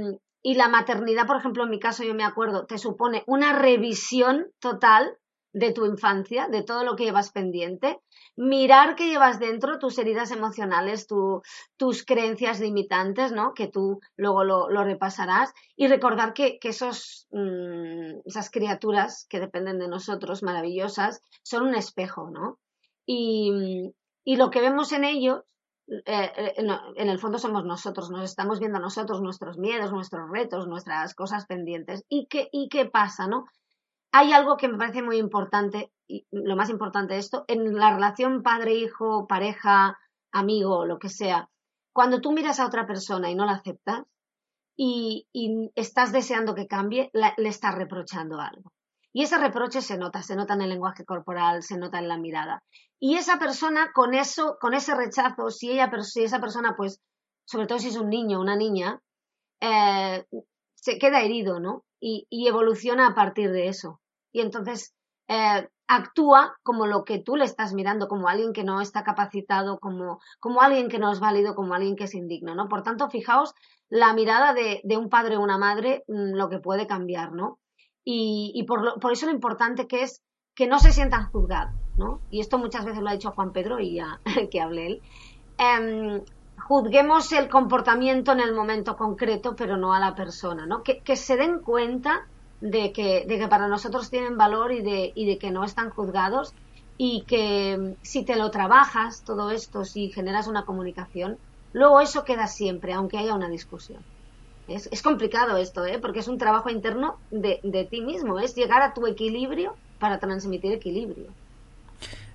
y 0.41 0.55
la 0.55 0.69
maternidad, 0.69 1.27
por 1.27 1.37
ejemplo, 1.37 1.63
en 1.63 1.69
mi 1.69 1.79
caso, 1.79 2.03
yo 2.03 2.13
me 2.13 2.23
acuerdo, 2.23 2.65
te 2.65 2.77
supone 2.77 3.23
una 3.27 3.53
revisión 3.53 4.47
total 4.59 5.17
de 5.55 5.71
tu 5.71 5.85
infancia, 5.85 6.49
de 6.49 6.63
todo 6.63 6.83
lo 6.83 6.97
que 6.97 7.05
llevas 7.05 7.31
pendiente, 7.31 8.01
mirar 8.35 8.95
qué 8.97 9.07
llevas 9.07 9.39
dentro, 9.39 9.79
tus 9.79 9.97
heridas 9.97 10.31
emocionales, 10.31 11.07
tus 11.07 12.05
creencias 12.05 12.59
limitantes, 12.59 13.31
¿no? 13.31 13.53
Que 13.53 13.69
tú 13.69 14.01
luego 14.17 14.43
lo, 14.43 14.67
repasarás 14.83 15.53
y 15.77 15.87
recordar 15.87 16.33
que, 16.33 16.59
esos, 16.61 17.27
mm, 17.31 18.19
esas 18.25 18.51
criaturas 18.51 19.25
que 19.29 19.39
dependen 19.39 19.79
de 19.79 19.87
nosotros, 19.87 20.43
maravillosas, 20.43 21.21
son 21.41 21.67
un 21.67 21.75
espejo, 21.75 22.29
¿no? 22.29 22.59
Y, 23.05 23.93
lo 24.25 24.49
que 24.49 24.59
vemos 24.59 24.91
en 24.91 25.05
ellos, 25.05 25.43
eh, 25.87 26.03
eh, 26.05 26.53
en 26.57 27.09
el 27.09 27.19
fondo 27.19 27.37
somos 27.37 27.65
nosotros, 27.65 28.09
nos 28.09 28.23
estamos 28.23 28.59
viendo 28.59 28.79
nosotros, 28.79 29.21
nuestros 29.21 29.57
miedos, 29.57 29.91
nuestros 29.91 30.29
retos, 30.29 30.67
nuestras 30.67 31.13
cosas 31.13 31.45
pendientes. 31.45 32.03
¿Y 32.09 32.27
qué, 32.27 32.49
y 32.51 32.69
qué 32.69 32.85
pasa, 32.85 33.27
no? 33.27 33.45
hay 34.15 34.31
algo 34.31 34.55
que 34.55 34.69
me 34.69 34.77
parece 34.77 35.01
muy 35.01 35.17
importante, 35.17 35.91
y 36.07 36.25
lo 36.31 36.55
más 36.55 36.69
importante 36.69 37.15
de 37.15 37.19
esto, 37.19 37.43
en 37.49 37.75
la 37.75 37.93
relación 37.93 38.43
padre-hijo, 38.43 39.27
pareja, 39.27 39.99
amigo, 40.31 40.85
lo 40.85 40.99
que 40.99 41.09
sea, 41.09 41.49
cuando 41.91 42.21
tú 42.21 42.31
miras 42.31 42.61
a 42.61 42.65
otra 42.65 42.87
persona 42.87 43.29
y 43.29 43.35
no 43.35 43.45
la 43.45 43.53
aceptas 43.53 44.03
y, 44.77 45.27
estás 45.75 46.13
deseando 46.13 46.55
que 46.55 46.65
cambie, 46.65 47.11
le 47.13 47.49
estás 47.49 47.75
reprochando 47.75 48.39
algo. 48.39 48.71
Y 49.15 49.23
ese 49.23 49.37
reproche 49.37 49.81
se 49.81 49.97
nota, 49.97 50.21
se 50.21 50.35
nota 50.35 50.55
en 50.55 50.63
el 50.63 50.69
lenguaje 50.69 51.05
corporal, 51.05 51.63
se 51.63 51.77
nota 51.77 51.99
en 51.99 52.09
la 52.09 52.17
mirada. 52.17 52.63
Y 52.99 53.15
esa 53.15 53.39
persona, 53.39 53.91
con 53.93 54.13
eso, 54.13 54.57
con 54.59 54.73
ese 54.73 54.93
rechazo, 54.93 55.49
si 55.51 55.71
ella, 55.71 55.89
si 56.03 56.23
esa 56.23 56.41
persona, 56.41 56.75
pues, 56.75 56.99
sobre 57.45 57.65
todo 57.65 57.79
si 57.79 57.87
es 57.87 57.95
un 57.95 58.09
niño 58.09 58.41
una 58.41 58.57
niña, 58.57 58.99
eh, 59.61 60.25
se 60.73 60.99
queda 60.99 61.21
herido, 61.21 61.59
¿no? 61.59 61.83
y 62.07 62.47
evoluciona 62.47 63.07
a 63.07 63.15
partir 63.15 63.51
de 63.51 63.67
eso 63.67 63.99
y 64.35 64.41
entonces 64.41 64.93
eh, 65.29 65.69
actúa 65.87 66.57
como 66.61 66.87
lo 66.87 67.05
que 67.05 67.19
tú 67.19 67.37
le 67.37 67.45
estás 67.45 67.73
mirando, 67.73 68.09
como 68.09 68.27
alguien 68.27 68.51
que 68.51 68.65
no 68.65 68.81
está 68.81 69.05
capacitado, 69.05 69.79
como, 69.79 70.19
como 70.41 70.61
alguien 70.61 70.89
que 70.89 70.99
no 70.99 71.09
es 71.09 71.21
válido, 71.21 71.55
como 71.55 71.73
alguien 71.73 71.95
que 71.95 72.03
es 72.03 72.15
indigno, 72.15 72.53
¿no? 72.53 72.67
Por 72.67 72.83
tanto, 72.83 73.09
fijaos 73.09 73.53
la 73.87 74.13
mirada 74.13 74.53
de, 74.53 74.81
un 74.97 75.09
padre 75.09 75.37
o 75.37 75.41
una 75.41 75.57
madre, 75.57 76.03
mm, 76.09 76.35
lo 76.35 76.49
que 76.49 76.59
puede 76.59 76.85
cambiar, 76.85 77.31
¿no? 77.31 77.59
Y, 78.07 78.63
por, 78.67 78.99
por, 78.99 79.13
eso 79.13 79.25
lo 79.25 79.31
importante 79.31 79.87
que 79.87 80.03
es 80.03 80.21
que 80.53 80.67
no 80.67 80.77
se 80.79 80.91
sientan 80.91 81.31
juzgados, 81.31 81.73
¿no? 81.97 82.21
Y 82.29 82.39
esto 82.39 82.59
muchas 82.59 82.85
veces 82.85 83.01
lo 83.01 83.09
ha 83.09 83.13
dicho 83.13 83.31
Juan 83.31 83.51
Pedro 83.51 83.79
y 83.79 83.95
ya 83.95 84.21
que 84.51 84.61
hable 84.61 84.85
él. 84.85 85.01
Em, 85.57 86.21
juzguemos 86.67 87.31
el 87.31 87.49
comportamiento 87.49 88.31
en 88.31 88.41
el 88.41 88.53
momento 88.53 88.95
concreto, 88.95 89.55
pero 89.55 89.75
no 89.75 89.93
a 89.93 89.99
la 89.99 90.13
persona, 90.13 90.67
¿no? 90.67 90.83
Que, 90.83 90.99
que 90.99 91.15
se 91.15 91.35
den 91.35 91.59
cuenta 91.59 92.27
de 92.61 92.91
que, 92.91 93.25
de 93.27 93.37
que 93.37 93.47
para 93.47 93.67
nosotros 93.67 94.09
tienen 94.09 94.37
valor 94.37 94.71
y 94.71 94.81
de, 94.81 95.11
y 95.15 95.25
de 95.25 95.37
que 95.37 95.51
no 95.51 95.63
están 95.63 95.89
juzgados 95.89 96.53
y 96.97 97.21
que 97.27 97.77
mm, 97.77 98.03
si 98.03 98.23
te 98.23 98.35
lo 98.35 98.51
trabajas 98.51 99.23
todo 99.23 99.51
esto, 99.51 99.83
si 99.83 100.11
generas 100.11 100.47
una 100.47 100.65
comunicación, 100.65 101.37
luego 101.73 102.01
eso 102.01 102.23
queda 102.23 102.47
siempre, 102.47 102.93
aunque 102.93 103.17
haya 103.17 103.33
una 103.33 103.49
discusión. 103.49 104.03
Es, 104.67 105.01
complicado 105.03 105.57
esto, 105.57 105.85
¿eh? 105.85 105.99
porque 105.99 106.19
es 106.19 106.27
un 106.27 106.37
trabajo 106.37 106.69
interno 106.69 107.19
de, 107.29 107.59
de 107.61 107.85
ti 107.85 108.01
mismo, 108.01 108.39
es 108.39 108.55
llegar 108.55 108.81
a 108.81 108.93
tu 108.93 109.05
equilibrio 109.05 109.75
para 109.99 110.19
transmitir 110.19 110.73
equilibrio. 110.73 111.27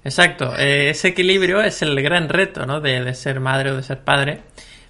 Exacto, 0.04 0.56
eh, 0.56 0.90
ese 0.90 1.08
equilibrio 1.08 1.60
es 1.60 1.82
el 1.82 2.00
gran 2.02 2.28
reto 2.28 2.66
¿no? 2.66 2.80
de, 2.80 3.02
de 3.04 3.14
ser 3.14 3.40
madre 3.40 3.72
o 3.72 3.76
de 3.76 3.82
ser 3.82 4.00
padre, 4.00 4.42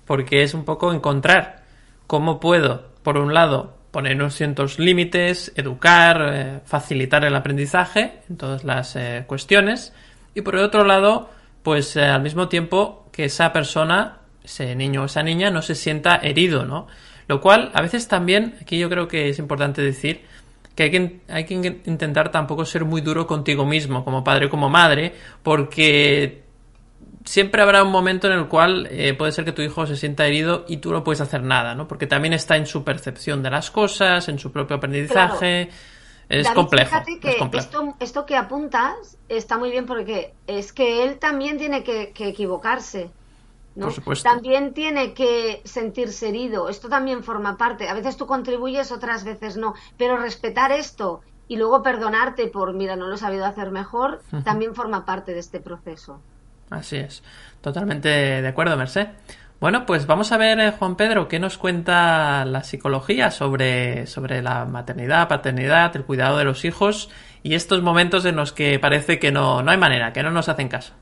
porque 0.06 0.42
es 0.42 0.54
un 0.54 0.64
poco 0.64 0.92
encontrar 0.92 1.64
cómo 2.06 2.40
puedo, 2.40 2.88
por 3.02 3.16
un 3.16 3.32
lado, 3.32 3.74
poner 3.90 4.16
unos 4.16 4.34
ciertos 4.34 4.78
límites, 4.78 5.52
educar, 5.56 6.30
eh, 6.32 6.60
facilitar 6.64 7.24
el 7.24 7.34
aprendizaje 7.34 8.20
en 8.28 8.36
todas 8.36 8.64
las 8.64 8.94
eh, 8.96 9.24
cuestiones 9.26 9.92
y 10.34 10.42
por 10.42 10.56
el 10.56 10.62
otro 10.62 10.84
lado, 10.84 11.30
pues 11.62 11.96
al 11.96 12.22
mismo 12.22 12.48
tiempo 12.48 13.08
que 13.12 13.24
esa 13.24 13.52
persona, 13.52 14.18
ese 14.44 14.76
niño 14.76 15.02
o 15.02 15.04
esa 15.06 15.22
niña 15.22 15.50
no 15.50 15.62
se 15.62 15.74
sienta 15.74 16.16
herido, 16.16 16.64
¿no? 16.64 16.86
Lo 17.30 17.40
cual 17.40 17.70
a 17.74 17.80
veces 17.80 18.08
también, 18.08 18.56
aquí 18.60 18.76
yo 18.76 18.90
creo 18.90 19.06
que 19.06 19.28
es 19.28 19.38
importante 19.38 19.80
decir 19.80 20.22
que 20.74 20.82
hay 20.82 20.90
que, 20.90 21.20
hay 21.28 21.44
que 21.44 21.54
intentar 21.54 22.32
tampoco 22.32 22.64
ser 22.64 22.84
muy 22.84 23.02
duro 23.02 23.28
contigo 23.28 23.64
mismo, 23.64 24.04
como 24.04 24.24
padre 24.24 24.46
o 24.46 24.50
como 24.50 24.68
madre, 24.68 25.14
porque 25.44 26.42
siempre 27.24 27.62
habrá 27.62 27.84
un 27.84 27.92
momento 27.92 28.26
en 28.26 28.32
el 28.32 28.48
cual 28.48 28.88
eh, 28.90 29.14
puede 29.14 29.30
ser 29.30 29.44
que 29.44 29.52
tu 29.52 29.62
hijo 29.62 29.86
se 29.86 29.94
sienta 29.94 30.26
herido 30.26 30.64
y 30.66 30.78
tú 30.78 30.90
no 30.90 31.04
puedes 31.04 31.20
hacer 31.20 31.44
nada, 31.44 31.76
¿no? 31.76 31.86
Porque 31.86 32.08
también 32.08 32.32
está 32.32 32.56
en 32.56 32.66
su 32.66 32.82
percepción 32.82 33.44
de 33.44 33.50
las 33.50 33.70
cosas, 33.70 34.28
en 34.28 34.40
su 34.40 34.50
propio 34.50 34.78
aprendizaje. 34.78 35.68
Es, 36.28 36.50
complejo, 36.50 36.96
que 37.20 37.36
Esto, 38.00 38.26
que 38.26 38.36
apuntas 38.36 39.18
está 39.28 39.56
muy 39.56 39.70
bien 39.70 39.86
porque 39.86 40.34
es 40.48 40.72
que 40.72 41.04
él 41.04 41.20
también 41.20 41.58
tiene 41.58 41.84
que, 41.84 42.12
equivocarse. 42.16 43.08
¿No? 43.74 43.86
Por 43.86 43.94
supuesto. 43.94 44.28
También 44.28 44.74
tiene 44.74 45.14
que 45.14 45.62
sentirse 45.64 46.28
herido. 46.28 46.68
Esto 46.68 46.88
también 46.88 47.22
forma 47.22 47.56
parte. 47.56 47.88
A 47.88 47.94
veces 47.94 48.16
tú 48.16 48.26
contribuyes, 48.26 48.92
otras 48.92 49.24
veces 49.24 49.56
no. 49.56 49.74
Pero 49.96 50.16
respetar 50.16 50.72
esto 50.72 51.20
y 51.48 51.56
luego 51.56 51.82
perdonarte 51.82 52.46
por, 52.46 52.74
mira, 52.74 52.94
no 52.94 53.08
lo 53.08 53.16
he 53.16 53.18
sabido 53.18 53.44
hacer 53.44 53.72
mejor, 53.72 54.22
también 54.44 54.74
forma 54.74 55.04
parte 55.04 55.34
de 55.34 55.40
este 55.40 55.58
proceso. 55.58 56.20
Así 56.70 56.96
es. 56.96 57.24
Totalmente 57.60 58.08
de 58.08 58.46
acuerdo, 58.46 58.76
Merced. 58.76 59.08
Bueno, 59.60 59.84
pues 59.84 60.06
vamos 60.06 60.32
a 60.32 60.38
ver, 60.38 60.58
eh, 60.58 60.70
Juan 60.70 60.96
Pedro, 60.96 61.28
qué 61.28 61.38
nos 61.38 61.58
cuenta 61.58 62.44
la 62.44 62.62
psicología 62.62 63.30
sobre, 63.30 64.06
sobre 64.06 64.42
la 64.42 64.64
maternidad, 64.64 65.28
paternidad, 65.28 65.94
el 65.96 66.04
cuidado 66.04 66.38
de 66.38 66.44
los 66.44 66.64
hijos 66.64 67.10
y 67.42 67.54
estos 67.54 67.82
momentos 67.82 68.24
en 68.24 68.36
los 68.36 68.52
que 68.52 68.78
parece 68.78 69.18
que 69.18 69.32
no, 69.32 69.62
no 69.62 69.70
hay 69.70 69.76
manera, 69.76 70.12
que 70.12 70.22
no 70.22 70.30
nos 70.30 70.48
hacen 70.48 70.68
caso. 70.68 70.94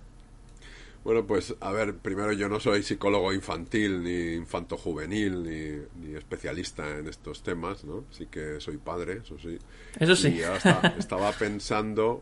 Bueno, 1.08 1.26
pues 1.26 1.54
a 1.60 1.72
ver, 1.72 1.94
primero 1.94 2.34
yo 2.34 2.50
no 2.50 2.60
soy 2.60 2.82
psicólogo 2.82 3.32
infantil, 3.32 4.02
ni 4.02 4.34
infanto 4.34 4.76
juvenil, 4.76 5.42
ni, 5.42 6.06
ni 6.06 6.14
especialista 6.14 6.98
en 6.98 7.08
estos 7.08 7.42
temas, 7.42 7.82
¿no? 7.84 8.04
Sí 8.10 8.26
que 8.26 8.60
soy 8.60 8.76
padre, 8.76 9.22
eso 9.24 9.38
sí. 9.38 9.58
Eso 9.98 10.14
sí. 10.14 10.28
Y 10.28 10.42
estaba 10.98 11.32
pensando 11.32 12.20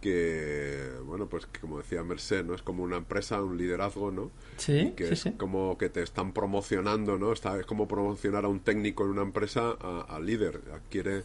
que 0.00 0.88
bueno 1.04 1.26
pues 1.26 1.46
como 1.60 1.78
decía 1.78 2.04
Merced 2.04 2.44
no 2.44 2.54
es 2.54 2.62
como 2.62 2.84
una 2.84 2.98
empresa 2.98 3.42
un 3.42 3.58
liderazgo 3.58 4.12
no 4.12 4.30
sí 4.56 4.92
que 4.96 5.12
es 5.12 5.28
como 5.36 5.76
que 5.76 5.88
te 5.88 6.04
están 6.04 6.32
promocionando 6.32 7.18
no 7.18 7.32
Está, 7.32 7.58
es 7.58 7.66
como 7.66 7.88
promocionar 7.88 8.44
a 8.44 8.48
un 8.48 8.60
técnico 8.60 9.04
en 9.04 9.10
una 9.10 9.22
empresa 9.22 9.72
al 10.08 10.24
líder. 10.24 10.60
Adquiere 10.72 11.24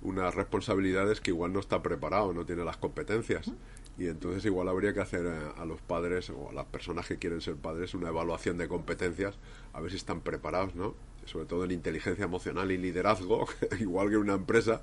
unas 0.00 0.34
responsabilidades 0.34 1.20
que 1.20 1.32
igual 1.32 1.52
no 1.52 1.60
está 1.60 1.82
preparado 1.82 2.32
no 2.32 2.46
tiene 2.46 2.64
las 2.64 2.78
competencias 2.78 3.52
y 3.96 4.08
entonces 4.08 4.44
igual 4.44 4.68
habría 4.68 4.92
que 4.92 5.00
hacer 5.00 5.26
a, 5.26 5.64
los 5.64 5.80
padres 5.80 6.30
o 6.30 6.50
a 6.50 6.52
las 6.52 6.66
personas 6.66 7.06
que 7.06 7.18
quieren 7.18 7.40
ser 7.40 7.54
padres 7.54 7.94
una 7.94 8.08
evaluación 8.08 8.58
de 8.58 8.66
competencias 8.66 9.36
a 9.72 9.80
ver 9.80 9.90
si 9.90 9.96
están 9.96 10.20
preparados 10.20 10.74
no 10.74 10.94
sobre 11.26 11.46
todo 11.46 11.64
en 11.64 11.70
inteligencia 11.70 12.24
emocional 12.24 12.70
y 12.70 12.78
liderazgo, 12.78 13.46
igual 13.80 14.10
que 14.10 14.16
una 14.16 14.34
empresa, 14.34 14.82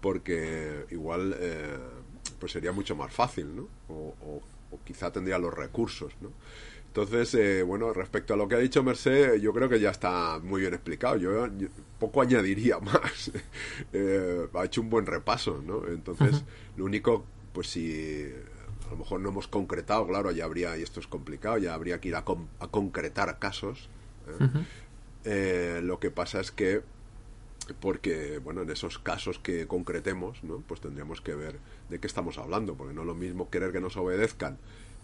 porque 0.00 0.86
igual 0.90 1.36
eh, 1.38 1.78
pues 2.38 2.52
sería 2.52 2.72
mucho 2.72 2.96
más 2.96 3.12
fácil, 3.12 3.54
¿no? 3.54 3.68
O, 3.88 4.42
quizá 4.84 5.10
tendría 5.10 5.36
los 5.38 5.52
recursos, 5.52 6.12
¿no? 6.20 6.30
Entonces, 6.86 7.34
eh, 7.34 7.62
bueno, 7.62 7.92
respecto 7.92 8.34
a 8.34 8.36
lo 8.36 8.48
que 8.48 8.54
ha 8.56 8.58
dicho 8.58 8.82
Merced, 8.82 9.36
yo 9.40 9.52
creo 9.52 9.68
que 9.68 9.78
ya 9.78 9.90
está 9.90 10.40
muy 10.42 10.60
bien 10.60 10.74
explicado. 10.74 11.16
Yo, 11.16 11.48
poco 11.98 12.20
añadiría 12.20 12.78
más. 12.80 13.30
Eh, 13.92 14.48
ha 14.52 14.64
hecho 14.64 14.80
un 14.80 14.90
buen 14.90 15.06
repaso, 15.06 15.62
¿no? 15.64 15.86
Entonces, 15.86 16.44
lo 16.76 16.84
único, 16.84 17.24
pues 17.52 17.68
si 17.68 18.32
a 18.90 18.94
lo 18.94 18.98
mejor 18.98 19.20
no 19.20 19.28
hemos 19.28 19.46
concretado, 19.46 20.04
claro, 20.08 20.32
ya 20.32 20.44
habría, 20.44 20.76
y 20.76 20.82
esto 20.82 20.98
es 20.98 21.06
complicado, 21.06 21.58
ya 21.58 21.74
habría 21.74 22.00
que 22.00 22.08
ir 22.08 22.16
a, 22.16 22.24
a 22.58 22.68
concretar 22.68 23.38
casos. 23.38 23.88
lo 25.82 26.00
que 26.00 26.10
pasa 26.10 26.40
es 26.40 26.50
que 26.50 26.82
porque 27.80 28.38
bueno 28.38 28.62
en 28.62 28.70
esos 28.70 28.98
casos 28.98 29.38
que 29.38 29.68
concretemos 29.68 30.42
no 30.42 30.58
pues 30.66 30.80
tendríamos 30.80 31.20
que 31.20 31.34
ver 31.34 31.56
de 31.88 32.00
qué 32.00 32.06
estamos 32.08 32.36
hablando 32.38 32.74
porque 32.74 32.94
no 32.94 33.02
es 33.02 33.06
lo 33.06 33.14
mismo 33.14 33.48
querer 33.48 33.70
que 33.70 33.80
nos 33.80 33.96
obedezcan 33.96 34.58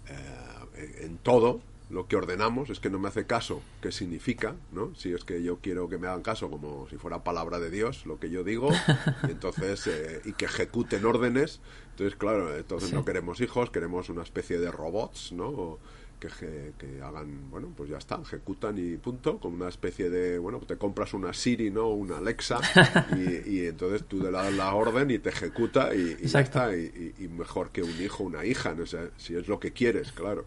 eh, 0.08 1.02
en 1.02 1.18
todo 1.18 1.60
lo 1.88 2.08
que 2.08 2.16
ordenamos 2.16 2.70
es 2.70 2.80
que 2.80 2.90
no 2.90 2.98
me 2.98 3.08
hace 3.08 3.26
caso 3.26 3.62
qué 3.80 3.92
significa 3.92 4.56
no 4.72 4.94
si 4.96 5.12
es 5.12 5.24
que 5.24 5.42
yo 5.42 5.58
quiero 5.58 5.88
que 5.88 5.98
me 5.98 6.08
hagan 6.08 6.22
caso 6.22 6.50
como 6.50 6.88
si 6.88 6.96
fuera 6.96 7.22
palabra 7.22 7.60
de 7.60 7.70
Dios 7.70 8.06
lo 8.06 8.18
que 8.18 8.28
yo 8.28 8.42
digo 8.42 8.70
y 9.28 9.30
entonces 9.30 9.86
eh, 9.86 10.20
y 10.24 10.32
que 10.32 10.46
ejecuten 10.46 11.04
órdenes. 11.04 11.60
Entonces 11.90 12.16
claro 12.16 12.56
entonces 12.56 12.92
no 12.92 13.04
queremos 13.04 13.40
hijos 13.40 13.70
queremos 13.70 14.08
una 14.08 14.22
especie 14.22 14.58
de 14.58 14.70
robots 14.72 15.32
no 15.32 15.78
que, 16.18 16.72
que, 16.78 17.02
hagan, 17.02 17.50
bueno, 17.50 17.72
pues 17.76 17.90
ya 17.90 17.98
está, 17.98 18.20
ejecutan 18.20 18.76
y 18.78 18.96
punto, 18.96 19.38
como 19.38 19.56
una 19.56 19.68
especie 19.68 20.10
de, 20.10 20.38
bueno, 20.38 20.60
te 20.60 20.76
compras 20.76 21.14
una 21.14 21.32
Siri, 21.32 21.70
¿no? 21.70 21.88
Una 21.88 22.18
Alexa 22.18 22.60
y, 23.46 23.66
entonces 23.66 24.04
tú 24.06 24.20
le 24.20 24.30
das 24.30 24.52
la 24.54 24.74
orden 24.74 25.10
y 25.10 25.18
te 25.18 25.28
ejecuta 25.28 25.94
y, 25.94 26.16
ya 26.26 26.40
está, 26.40 26.74
y, 26.74 27.28
mejor 27.36 27.70
que 27.70 27.82
un 27.82 28.02
hijo, 28.02 28.24
una 28.24 28.44
hija, 28.44 28.74
no 28.74 28.86
sé, 28.86 29.10
si 29.16 29.36
es 29.36 29.48
lo 29.48 29.60
que 29.60 29.72
quieres, 29.72 30.12
claro. 30.12 30.44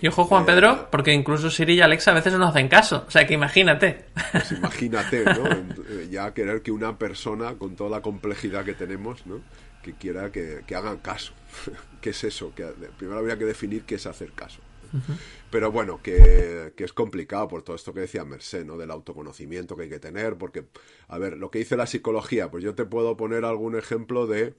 Y 0.00 0.08
ojo, 0.08 0.24
Juan 0.24 0.42
eh, 0.42 0.46
Pedro, 0.46 0.88
porque 0.90 1.12
incluso 1.12 1.50
Siri 1.50 1.74
y 1.74 1.80
Alexa 1.80 2.10
a 2.10 2.14
veces 2.14 2.34
no 2.34 2.46
hacen 2.46 2.68
caso. 2.68 3.04
O 3.06 3.10
sea, 3.10 3.26
que 3.26 3.34
imagínate. 3.34 4.06
Pues 4.32 4.52
imagínate, 4.52 5.24
¿no? 5.24 5.44
Eh, 5.88 6.08
ya 6.10 6.32
querer 6.32 6.62
que 6.62 6.72
una 6.72 6.98
persona, 6.98 7.56
con 7.56 7.76
toda 7.76 7.90
la 7.90 8.00
complejidad 8.00 8.64
que 8.64 8.74
tenemos, 8.74 9.26
¿no? 9.26 9.40
Que 9.82 9.92
quiera 9.92 10.32
que, 10.32 10.62
que 10.66 10.74
hagan 10.74 10.98
caso. 10.98 11.32
¿Qué 12.00 12.10
es 12.10 12.24
eso? 12.24 12.54
Que, 12.54 12.64
primero 12.96 13.18
habría 13.18 13.38
que 13.38 13.44
definir 13.44 13.84
qué 13.84 13.96
es 13.96 14.06
hacer 14.06 14.32
caso. 14.32 14.60
Pero 15.50 15.72
bueno, 15.72 16.00
que, 16.02 16.72
es 16.76 16.92
complicado 16.92 17.48
por 17.48 17.62
todo 17.62 17.76
esto 17.76 17.92
que 17.92 18.00
decía 18.00 18.24
Merced, 18.24 18.64
¿no? 18.64 18.76
Del 18.76 18.90
autoconocimiento 18.90 19.76
que 19.76 19.84
hay 19.84 19.88
que 19.88 19.98
tener, 19.98 20.36
porque, 20.36 20.66
a 21.08 21.18
ver, 21.18 21.36
lo 21.36 21.50
que 21.50 21.58
dice 21.58 21.76
la 21.76 21.86
psicología, 21.86 22.50
pues 22.50 22.62
yo 22.62 22.74
te 22.74 22.84
puedo 22.84 23.16
poner 23.16 23.44
algún 23.44 23.76
ejemplo 23.76 24.26
de 24.26 24.54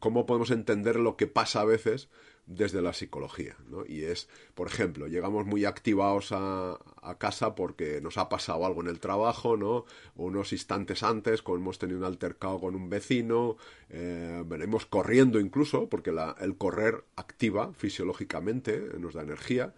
cómo 0.00 0.26
podemos 0.26 0.50
entender 0.50 0.96
lo 0.96 1.16
que 1.16 1.26
pasa 1.26 1.60
a 1.60 1.64
veces 1.64 2.08
desde 2.46 2.80
la 2.80 2.92
psicología, 2.92 3.56
¿no? 3.68 3.84
Y 3.86 4.04
es, 4.04 4.28
por 4.54 4.68
ejemplo, 4.68 5.08
llegamos 5.08 5.46
muy 5.46 5.64
activados 5.64 6.28
a, 6.30 6.78
casa 7.18 7.54
porque 7.54 8.00
nos 8.00 8.18
ha 8.18 8.28
pasado 8.28 8.66
algo 8.66 8.80
en 8.82 8.88
el 8.88 8.98
trabajo, 8.98 9.56
¿no? 9.56 9.84
unos 10.16 10.52
instantes 10.52 11.04
antes, 11.04 11.40
como 11.40 11.58
hemos 11.58 11.78
tenido 11.78 11.98
un 11.98 12.04
altercado 12.04 12.58
con 12.58 12.74
un 12.74 12.90
vecino, 12.90 13.56
eh, 13.90 14.42
venimos 14.44 14.86
corriendo 14.86 15.38
incluso, 15.38 15.88
porque 15.88 16.12
el 16.40 16.56
correr 16.56 17.04
activa 17.14 17.72
fisiológicamente, 17.74 18.90
nos 18.98 19.14
da 19.14 19.22
energía, 19.22 19.72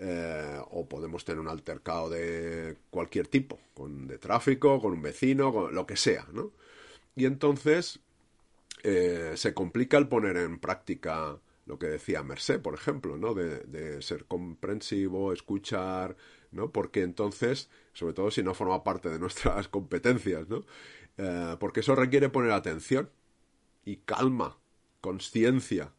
eh, 0.00 0.58
o 0.70 0.88
podemos 0.88 1.24
tener 1.24 1.40
un 1.40 1.48
altercado 1.48 2.10
de 2.10 2.76
cualquier 2.90 3.28
tipo, 3.28 3.60
con, 3.72 4.08
de 4.08 4.18
tráfico, 4.18 4.80
con 4.80 4.92
un 4.92 5.02
vecino, 5.02 5.70
lo 5.70 5.86
que 5.86 5.96
sea, 5.96 6.26
¿no? 6.32 6.50
Y 7.14 7.26
entonces 7.26 8.00
eh, 8.82 9.32
se 9.36 9.54
complica 9.54 9.96
el 9.96 10.08
poner 10.08 10.36
en 10.36 10.58
práctica 10.58 11.38
lo 11.66 11.78
que 11.78 11.86
decía 11.86 12.22
Merced, 12.22 12.60
por 12.60 12.74
ejemplo, 12.74 13.16
¿no? 13.16 13.34
De, 13.34 14.02
ser 14.02 14.26
comprensivo, 14.26 15.32
escuchar, 15.32 16.16
¿no? 16.50 16.70
Porque 16.70 17.02
entonces, 17.02 17.70
sobre 17.92 18.14
todo 18.14 18.30
si 18.30 18.42
no 18.42 18.54
forma 18.54 18.84
parte 18.84 19.08
de 19.08 19.18
nuestras 19.18 19.68
competencias, 19.68 20.48
¿no? 20.48 20.64
Eh, 21.16 21.56
porque 21.58 21.80
eso 21.80 21.94
requiere 21.94 22.28
poner 22.28 22.52
atención 22.52 23.10
y 23.84 23.96
calma, 23.96 24.58
conciencia. 25.00 25.92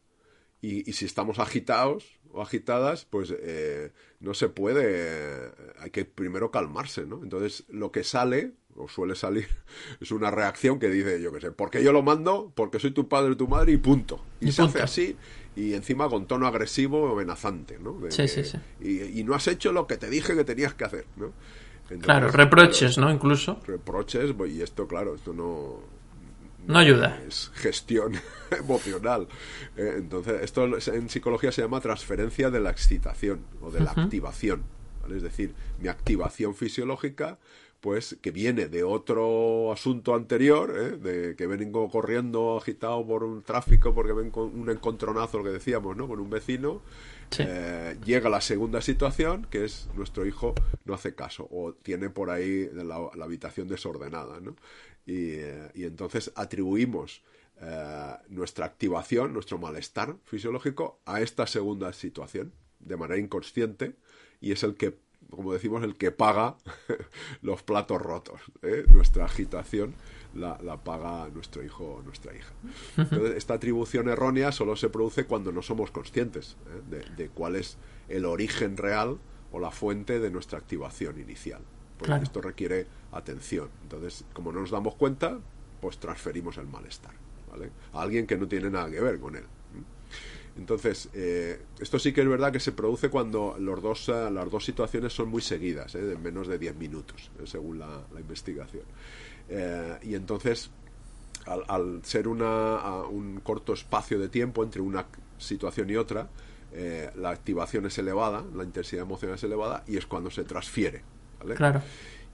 Y, 0.62 0.92
si 0.94 1.04
estamos 1.04 1.38
agitados 1.38 2.18
o 2.32 2.42
agitadas, 2.42 3.04
pues 3.04 3.32
eh, 3.38 3.92
no 4.20 4.34
se 4.34 4.48
puede, 4.48 5.52
hay 5.78 5.90
que 5.90 6.04
primero 6.04 6.50
calmarse, 6.50 7.06
¿no? 7.06 7.22
Entonces, 7.22 7.64
lo 7.68 7.92
que 7.92 8.02
sale, 8.02 8.54
o 8.74 8.88
suele 8.88 9.14
salir, 9.14 9.46
es 10.00 10.10
una 10.10 10.30
reacción 10.30 10.78
que 10.78 10.88
dice, 10.88 11.20
yo 11.20 11.32
qué 11.32 11.40
sé, 11.40 11.52
porque 11.52 11.84
yo 11.84 11.92
lo 11.92 12.02
mando, 12.02 12.52
porque 12.54 12.80
soy 12.80 12.90
tu 12.90 13.08
padre 13.08 13.32
y 13.32 13.36
tu 13.36 13.46
madre 13.46 13.72
y 13.72 13.76
punto. 13.76 14.24
Y, 14.40 14.50
se 14.52 14.62
hace 14.62 14.82
así 14.82 15.16
y 15.56 15.72
encima 15.72 16.08
con 16.08 16.26
tono 16.26 16.46
agresivo 16.46 17.02
o 17.02 17.12
amenazante, 17.12 17.78
¿no? 17.80 17.98
sí, 18.10 18.28
sí, 18.28 18.44
sí. 18.44 18.58
Y, 18.80 19.24
no 19.24 19.34
has 19.34 19.48
hecho 19.48 19.72
lo 19.72 19.86
que 19.86 19.96
te 19.96 20.10
dije 20.10 20.36
que 20.36 20.44
tenías 20.44 20.74
que 20.74 20.84
hacer, 20.84 21.06
¿no? 21.16 21.32
claro, 22.00 22.30
reproches, 22.30 22.98
¿no? 22.98 23.10
Incluso. 23.10 23.58
Reproches, 23.66 24.34
y 24.48 24.62
esto, 24.62 24.86
claro, 24.86 25.14
esto 25.14 25.32
no... 25.32 25.80
No, 26.66 26.80
ayuda. 26.80 27.20
Es 27.26 27.52
gestión 27.54 28.14
emocional. 28.50 29.28
Eh, 29.76 29.94
entonces, 29.98 30.42
esto 30.42 30.64
en 30.64 31.08
psicología 31.08 31.52
se 31.52 31.62
llama 31.62 31.80
transferencia 31.80 32.50
de 32.50 32.60
la 32.60 32.70
excitación 32.70 33.40
o 33.62 33.70
de 33.70 33.80
la 33.80 33.92
activación. 33.92 34.64
¿vale? 35.00 35.16
Es 35.16 35.22
decir, 35.22 35.54
mi 35.80 35.88
activación 35.88 36.56
fisiológica 36.56 37.38
pues 37.86 38.16
que 38.20 38.32
viene 38.32 38.66
de 38.66 38.82
otro 38.82 39.70
asunto 39.70 40.16
anterior, 40.16 40.74
¿eh? 40.76 40.96
de 40.96 41.36
que 41.36 41.46
vengo 41.46 41.88
corriendo 41.88 42.56
agitado 42.56 43.06
por 43.06 43.22
un 43.22 43.44
tráfico 43.44 43.94
porque 43.94 44.12
ven 44.12 44.32
con 44.32 44.58
un 44.58 44.68
encontronazo, 44.70 45.38
lo 45.38 45.44
que 45.44 45.50
decíamos, 45.50 45.96
¿no? 45.96 46.08
Con 46.08 46.18
un 46.18 46.28
vecino. 46.28 46.82
Eh, 47.38 47.96
llega 48.04 48.28
la 48.28 48.40
segunda 48.40 48.82
situación, 48.82 49.46
que 49.48 49.64
es 49.64 49.88
nuestro 49.94 50.26
hijo 50.26 50.52
no 50.84 50.94
hace 50.94 51.14
caso 51.14 51.46
o 51.48 51.74
tiene 51.74 52.10
por 52.10 52.30
ahí 52.30 52.68
la, 52.72 52.96
habitación 53.22 53.68
desordenada, 53.68 54.40
¿no? 54.40 54.56
Y, 55.06 55.34
eh, 55.34 55.70
entonces 55.76 56.32
atribuimos 56.34 57.22
nuestra 58.28 58.66
activación, 58.66 59.32
nuestro 59.32 59.58
malestar 59.58 60.16
fisiológico 60.24 60.98
a 61.04 61.20
esta 61.20 61.46
segunda 61.46 61.92
situación 61.92 62.52
de 62.80 62.96
manera 62.96 63.20
inconsciente 63.20 63.94
y 64.40 64.50
es 64.50 64.64
el 64.64 64.74
que 64.74 64.98
como 65.30 65.52
decimos, 65.52 65.82
el 65.82 65.96
que 65.96 66.10
paga 66.10 66.56
los 67.42 67.62
platos 67.62 68.00
rotos. 68.00 68.40
¿eh? 68.62 68.84
Nuestra 68.88 69.24
agitación 69.24 69.94
la, 70.34 70.58
paga 70.84 71.28
nuestro 71.28 71.62
hijo 71.62 71.96
o 71.96 72.02
nuestra 72.02 72.34
hija. 72.34 72.52
Entonces, 72.96 73.36
esta 73.36 73.54
atribución 73.54 74.08
errónea 74.08 74.52
solo 74.52 74.76
se 74.76 74.88
produce 74.88 75.24
cuando 75.24 75.52
no 75.52 75.62
somos 75.62 75.90
conscientes 75.90 76.56
¿eh? 76.92 77.02
de, 77.16 77.28
cuál 77.28 77.56
es 77.56 77.78
el 78.08 78.24
origen 78.24 78.76
real 78.76 79.18
o 79.52 79.58
la 79.58 79.70
fuente 79.70 80.20
de 80.20 80.30
nuestra 80.30 80.58
activación 80.58 81.20
inicial. 81.20 81.62
Porque 81.98 82.24
esto 82.24 82.42
requiere 82.42 82.86
atención. 83.12 83.70
Entonces, 83.82 84.26
como 84.34 84.52
no 84.52 84.60
nos 84.60 84.70
damos 84.70 84.96
cuenta, 84.96 85.38
pues 85.80 85.98
transferimos 85.98 86.58
el 86.58 86.66
malestar 86.66 87.14
¿vale? 87.50 87.70
a 87.94 88.02
alguien 88.02 88.26
que 88.26 88.36
no 88.36 88.46
tiene 88.46 88.68
nada 88.68 88.90
que 88.90 89.00
ver 89.00 89.18
con 89.18 89.34
él. 89.34 89.44
Entonces, 90.58 91.10
eh, 91.12 91.60
esto 91.78 91.98
sí 91.98 92.12
que 92.12 92.22
es 92.22 92.28
verdad 92.28 92.50
que 92.50 92.60
se 92.60 92.72
produce 92.72 93.10
cuando 93.10 93.56
los 93.58 93.82
dos, 93.82 94.08
eh, 94.08 94.30
las 94.30 94.50
dos 94.50 94.64
situaciones 94.64 95.12
son 95.12 95.28
muy 95.28 95.42
seguidas, 95.42 95.94
eh, 95.94 96.00
de 96.00 96.16
menos 96.16 96.48
de 96.48 96.58
10 96.58 96.76
minutos, 96.76 97.30
según 97.44 97.78
la, 97.78 98.04
investigación. 98.18 98.84
y 100.02 100.14
entonces, 100.14 100.70
al, 101.46 102.00
ser 102.04 102.26
una, 102.26 103.02
un 103.02 103.40
corto 103.40 103.74
espacio 103.74 104.18
de 104.18 104.28
tiempo 104.28 104.64
entre 104.64 104.80
una 104.80 105.06
situación 105.38 105.90
y 105.90 105.96
otra, 105.96 106.28
la 107.14 107.30
activación 107.30 107.86
es 107.86 107.98
elevada, 107.98 108.44
la 108.54 108.64
intensidad 108.64 109.02
emocional 109.02 109.36
es 109.36 109.44
elevada 109.44 109.84
y 109.86 109.96
es 109.96 110.06
cuando 110.06 110.30
se 110.30 110.44
transfiere. 110.44 111.02
Claro. 111.56 111.82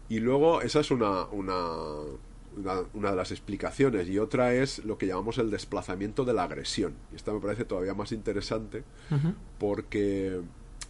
Y 0.09 0.21
luego, 0.21 0.63
esa 0.63 0.81
es 0.81 0.91
una, 0.91 1.25
una 1.27 1.67
una, 2.95 3.11
de 3.11 3.17
las 3.17 3.31
explicaciones 3.31 4.09
y 4.09 4.19
otra 4.19 4.55
es 4.55 4.85
lo 4.85 4.99
que 4.99 5.07
llamamos 5.07 5.39
el 5.39 5.51
desplazamiento 5.51 6.25
de 6.25 6.33
la 6.35 6.45
agresión. 6.45 6.95
Y 7.13 7.17
esta 7.17 7.33
me 7.33 7.41
parece 7.41 7.65
todavía 7.65 7.95
más 7.95 8.13
interesante 8.13 8.85
porque 9.59 10.41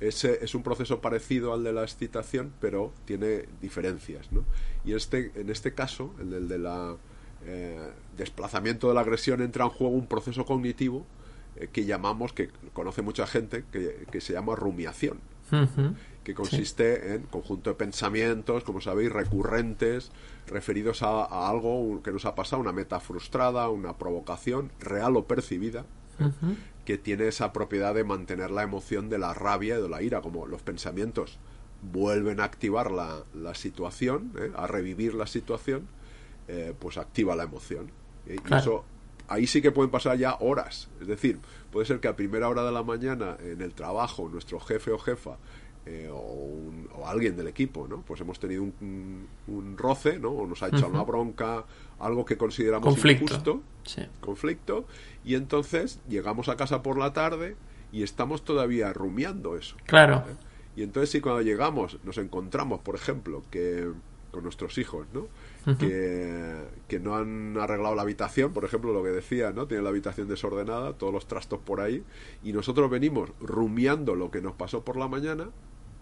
ese 0.01 0.45
es 0.45 0.55
un 0.55 0.63
proceso 0.63 1.01
parecido 1.01 1.53
al 1.53 1.63
de 1.65 1.73
la 1.73 1.83
excitación, 1.83 2.53
pero 2.61 2.93
tiene 3.05 3.47
diferencias. 3.61 4.33
¿no? 4.33 4.45
Y 4.85 4.95
este, 4.95 5.33
en 5.35 5.51
este 5.51 5.75
caso, 5.75 6.15
el 6.21 6.31
del 6.31 6.49
de 6.49 6.59
la 6.59 6.97
eh, 7.45 7.91
desplazamiento 8.17 8.89
de 8.89 8.95
la 8.95 9.01
agresión, 9.01 9.43
entra 9.43 9.65
en 9.65 9.71
juego 9.71 9.95
un 9.95 10.07
proceso 10.07 10.45
cognitivo 10.45 11.07
eh, 11.57 11.69
que 11.73 11.85
llamamos, 11.85 12.33
que 12.33 12.51
conoce 12.73 13.03
mucha 13.03 13.27
gente, 13.27 13.65
que, 13.73 14.07
que 14.11 14.21
se 14.21 14.33
llama 14.33 14.57
rumiación 14.57 15.19
que 16.25 16.35
consiste 16.35 17.15
en 17.15 17.23
conjunto 17.23 17.71
de 17.71 17.77
pensamientos, 17.77 18.65
como 18.65 18.81
sabéis, 18.81 19.11
recurrentes, 19.11 20.11
referidos 20.47 21.03
a, 21.03 21.49
algo 21.49 22.01
que 22.03 22.13
nos 22.13 22.25
ha 22.25 22.35
pasado, 22.35 22.63
una 22.63 22.73
meta 22.73 23.01
frustrada, 23.01 23.69
una 23.69 23.99
provocación 23.99 24.71
real 24.81 25.17
o 25.17 25.27
percibida, 25.27 25.85
que 26.85 26.99
tiene 26.99 27.27
esa 27.27 27.53
propiedad 27.53 27.95
de 27.95 28.05
mantener 28.05 28.51
la 28.51 28.63
emoción 28.63 29.09
de 29.09 29.19
la 29.19 29.35
rabia 29.35 29.79
y 29.79 29.83
de 29.83 29.89
la 29.89 30.03
ira, 30.03 30.21
como 30.21 30.47
los 30.47 30.63
pensamientos 30.63 31.39
vuelven 31.83 32.41
a 32.41 32.45
activar 32.45 32.91
la, 32.93 33.25
la 33.35 33.55
situación, 33.55 34.33
¿eh? 34.39 34.53
a 34.55 34.67
revivir 34.67 35.15
la 35.15 35.27
situación, 35.27 35.89
eh, 36.49 36.75
pues 36.79 36.97
activa 36.97 37.35
la 37.35 37.43
emoción. 37.45 37.91
¿eh? 38.27 38.37
Y 38.49 38.55
eso, 38.55 38.85
ahí 39.29 39.47
sí 39.47 39.61
que 39.61 39.73
pueden 39.73 39.91
pasar 39.91 40.17
ya 40.17 40.37
horas. 40.41 40.89
Es 41.01 41.09
decir, 41.09 41.41
puede 41.73 41.87
ser 41.87 41.99
que 41.99 42.09
a 42.09 42.15
primera 42.15 42.49
hora 42.49 42.65
de 42.65 42.73
la 42.73 42.83
mañana 42.83 43.37
en 43.41 43.61
el 43.61 43.75
trabajo 43.75 44.29
nuestro 44.29 44.61
jefe 44.61 44.93
o 44.93 44.99
jefa 44.99 45.39
o, 46.13 47.07
alguien 47.07 47.37
del 47.37 47.49
equipo, 47.49 47.89
¿no? 47.89 48.03
Pues 48.03 48.21
hemos 48.21 48.39
tenido 48.39 48.63
un, 48.63 49.27
un, 49.49 49.77
roce, 49.77 50.19
¿no? 50.19 50.31
O 50.31 50.47
nos 50.47 50.63
ha 50.63 50.69
echado 50.69 50.89
una 50.89 51.03
bronca, 51.03 51.65
algo 51.99 52.25
que 52.25 52.37
consideramos 52.37 52.87
conflicto. 52.87 53.25
injusto, 53.25 53.63
conflicto, 54.21 54.85
y 55.25 55.35
entonces 55.35 56.01
llegamos 56.09 56.49
a 56.49 56.57
casa 56.57 56.83
por 56.83 56.97
la 56.99 57.13
tarde 57.13 57.57
y 57.91 58.03
estamos 58.03 58.45
todavía 58.45 58.93
rumiando 58.93 59.57
eso. 59.57 59.77
Claro. 59.87 60.25
Y 60.77 60.83
entonces 60.83 61.11
si 61.11 61.21
cuando 61.21 61.43
llegamos 61.43 61.99
nos 62.05 62.17
encontramos, 62.19 62.81
por 62.81 62.95
ejemplo, 62.95 63.43
que 63.51 63.91
con 64.31 64.43
nuestros 64.45 64.79
hijos, 64.79 65.07
¿no? 65.13 65.29
que, 65.77 66.57
que, 66.89 66.99
no 66.99 67.17
han 67.17 67.57
arreglado 67.59 67.95
la 67.95 68.03
habitación, 68.03 68.53
por 68.53 68.65
ejemplo, 68.65 68.93
lo 68.93 69.03
que 69.05 69.11
decía, 69.11 69.53
¿no? 69.53 69.67
Tienen 69.67 69.85
la 69.85 69.91
habitación 69.91 70.27
desordenada, 70.27 70.95
todos 70.95 71.13
los 71.13 71.27
trastos 71.27 71.61
por 71.61 71.81
ahí, 71.81 72.03
y 72.43 72.53
nosotros 72.53 72.91
venimos 72.91 73.31
rumiando 73.41 74.15
lo 74.15 74.31
que 74.31 74.41
nos 74.41 74.55
pasó 74.55 74.85
por 74.85 74.97
la 74.97 75.07
mañana, 75.07 75.51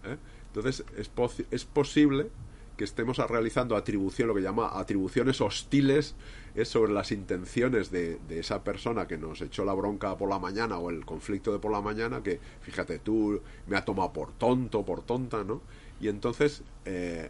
¿eh? 0.05 0.17
entonces 0.47 0.85
es, 0.97 1.11
es 1.51 1.65
posible 1.65 2.29
que 2.77 2.85
estemos 2.85 3.17
realizando 3.17 3.75
atribución, 3.75 4.27
lo 4.27 4.35
que 4.35 4.41
llama 4.41 4.71
atribuciones 4.73 5.39
hostiles 5.39 6.15
es 6.55 6.67
sobre 6.67 6.91
las 6.91 7.11
intenciones 7.11 7.91
de, 7.91 8.17
de, 8.27 8.39
esa 8.39 8.63
persona 8.63 9.07
que 9.07 9.17
nos 9.17 9.41
echó 9.41 9.63
la 9.65 9.73
bronca 9.73 10.17
por 10.17 10.29
la 10.29 10.39
mañana 10.39 10.79
o 10.79 10.89
el 10.89 11.05
conflicto 11.05 11.51
de 11.51 11.59
por 11.59 11.71
la 11.71 11.81
mañana, 11.81 12.23
que 12.23 12.39
fíjate 12.61 12.99
tú, 12.99 13.41
me 13.67 13.77
ha 13.77 13.85
tomado 13.85 14.11
por 14.13 14.31
tonto, 14.31 14.83
por 14.83 15.03
tonta, 15.03 15.43
¿no? 15.43 15.61
Y 15.99 16.07
entonces, 16.07 16.63
eh, 16.85 17.29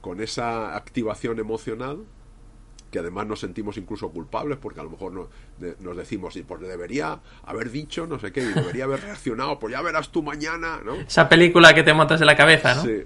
con 0.00 0.20
esa 0.20 0.76
activación 0.76 1.38
emocional, 1.38 2.04
que 2.90 2.98
además 2.98 3.26
nos 3.26 3.40
sentimos 3.40 3.76
incluso 3.76 4.10
culpables 4.10 4.58
porque 4.58 4.80
a 4.80 4.82
lo 4.82 4.90
mejor 4.90 5.12
no, 5.12 5.28
de, 5.58 5.76
nos 5.80 5.96
decimos, 5.96 6.36
y 6.36 6.42
pues 6.42 6.60
debería 6.60 7.20
haber 7.44 7.70
dicho 7.70 8.06
no 8.06 8.18
sé 8.18 8.32
qué, 8.32 8.42
y 8.42 8.52
debería 8.52 8.84
haber 8.84 9.00
reaccionado, 9.02 9.58
pues 9.58 9.72
ya 9.72 9.82
verás 9.82 10.10
tú 10.10 10.22
mañana, 10.22 10.80
¿no? 10.84 10.94
Esa 10.94 11.28
película 11.28 11.74
que 11.74 11.82
te 11.82 11.94
montas 11.94 12.20
en 12.20 12.26
la 12.26 12.36
cabeza, 12.36 12.74
¿no? 12.74 12.82
Sí. 12.82 13.02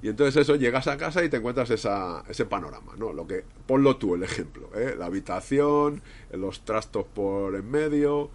Y 0.00 0.08
entonces 0.08 0.36
eso, 0.36 0.54
llegas 0.54 0.86
a 0.86 0.96
casa 0.96 1.24
y 1.24 1.28
te 1.28 1.38
encuentras 1.38 1.70
esa, 1.70 2.22
ese 2.28 2.44
panorama, 2.44 2.92
¿no? 2.96 3.12
Lo 3.12 3.26
que, 3.26 3.44
ponlo 3.66 3.96
tú 3.96 4.14
el 4.14 4.22
ejemplo, 4.22 4.70
¿eh? 4.76 4.94
La 4.96 5.06
habitación, 5.06 6.02
los 6.32 6.64
trastos 6.64 7.04
por 7.06 7.56
en 7.56 7.68
medio, 7.68 8.30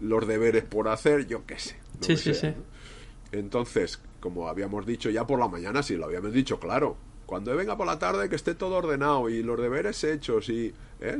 los 0.00 0.26
deberes 0.28 0.64
por 0.64 0.88
hacer, 0.88 1.26
yo 1.26 1.44
qué 1.44 1.58
sé. 1.58 1.76
Sí, 2.00 2.16
sí, 2.16 2.34
sea, 2.34 2.52
sí. 2.52 2.56
¿no? 2.56 3.38
Entonces, 3.38 4.00
como 4.20 4.48
habíamos 4.48 4.86
dicho 4.86 5.10
ya 5.10 5.26
por 5.26 5.40
la 5.40 5.48
mañana, 5.48 5.82
sí, 5.82 5.96
lo 5.96 6.04
habíamos 6.04 6.32
dicho, 6.32 6.60
claro. 6.60 6.96
Cuando 7.28 7.54
venga 7.54 7.76
por 7.76 7.86
la 7.86 7.98
tarde 7.98 8.30
que 8.30 8.36
esté 8.36 8.54
todo 8.54 8.76
ordenado 8.76 9.28
y 9.28 9.42
los 9.42 9.60
deberes 9.60 10.02
hechos 10.02 10.48
y, 10.48 10.72
¿eh? 11.02 11.18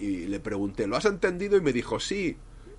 y, 0.00 0.24
le 0.28 0.40
pregunté, 0.40 0.86
¿lo 0.86 0.96
has 0.96 1.04
entendido? 1.04 1.58
Y 1.58 1.60
me 1.60 1.74
dijo, 1.74 2.00
sí. 2.00 2.38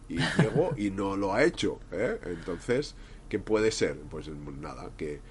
Y 0.10 0.18
llegó 0.42 0.74
y 0.76 0.90
no 0.90 1.16
lo 1.16 1.36
ha 1.36 1.44
hecho. 1.44 1.80
¿eh? 1.92 2.18
Entonces, 2.26 2.96
¿qué 3.30 3.38
puede 3.38 3.70
ser? 3.70 4.00
Pues 4.10 4.28
nada, 4.60 4.90
que 4.98 5.22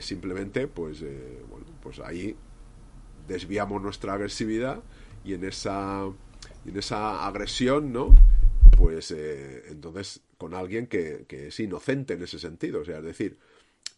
simplemente 0.00 0.68
pues 0.68 1.02
eh, 1.02 1.42
bueno 1.48 1.66
pues 1.82 1.98
ahí 1.98 2.36
desviamos 3.26 3.82
nuestra 3.82 4.12
agresividad 4.12 4.82
y 5.24 5.34
en 5.34 5.44
esa 5.44 6.04
en 6.66 6.76
esa 6.76 7.26
agresión 7.26 7.92
no 7.92 8.14
pues 8.76 9.10
eh, 9.10 9.64
entonces 9.70 10.20
con 10.36 10.52
alguien 10.52 10.86
que, 10.86 11.24
es 11.28 11.58
inocente 11.58 12.14
en 12.14 12.22
ese 12.22 12.38
sentido 12.38 12.82
o 12.82 12.84
sea 12.84 12.98
es 12.98 13.04
decir 13.04 13.38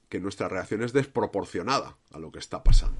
que 0.09 0.21
nuestra 0.21 0.49
reacción 0.49 0.83
es 0.83 0.93
desproporcionada 0.93 1.97
a 2.13 2.19
lo 2.19 2.33
que 2.33 2.39
está 2.39 2.63
pasando 2.63 2.99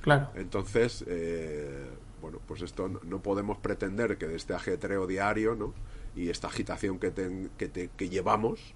claro 0.00 0.30
entonces 0.34 1.04
eh, 1.06 1.88
bueno 2.20 2.38
pues 2.46 2.62
esto 2.62 2.88
no, 2.88 3.22
podemos 3.22 3.58
pretender 3.58 4.18
que 4.18 4.26
de 4.26 4.36
este 4.36 4.54
ajetreo 4.54 5.06
diario 5.06 5.54
no 5.54 5.74
y 6.16 6.28
esta 6.28 6.48
agitación 6.48 6.98
que, 6.98 7.10
ten, 7.10 7.50
que, 7.56 7.68
te, 7.68 7.90
que 7.96 8.08
llevamos 8.08 8.74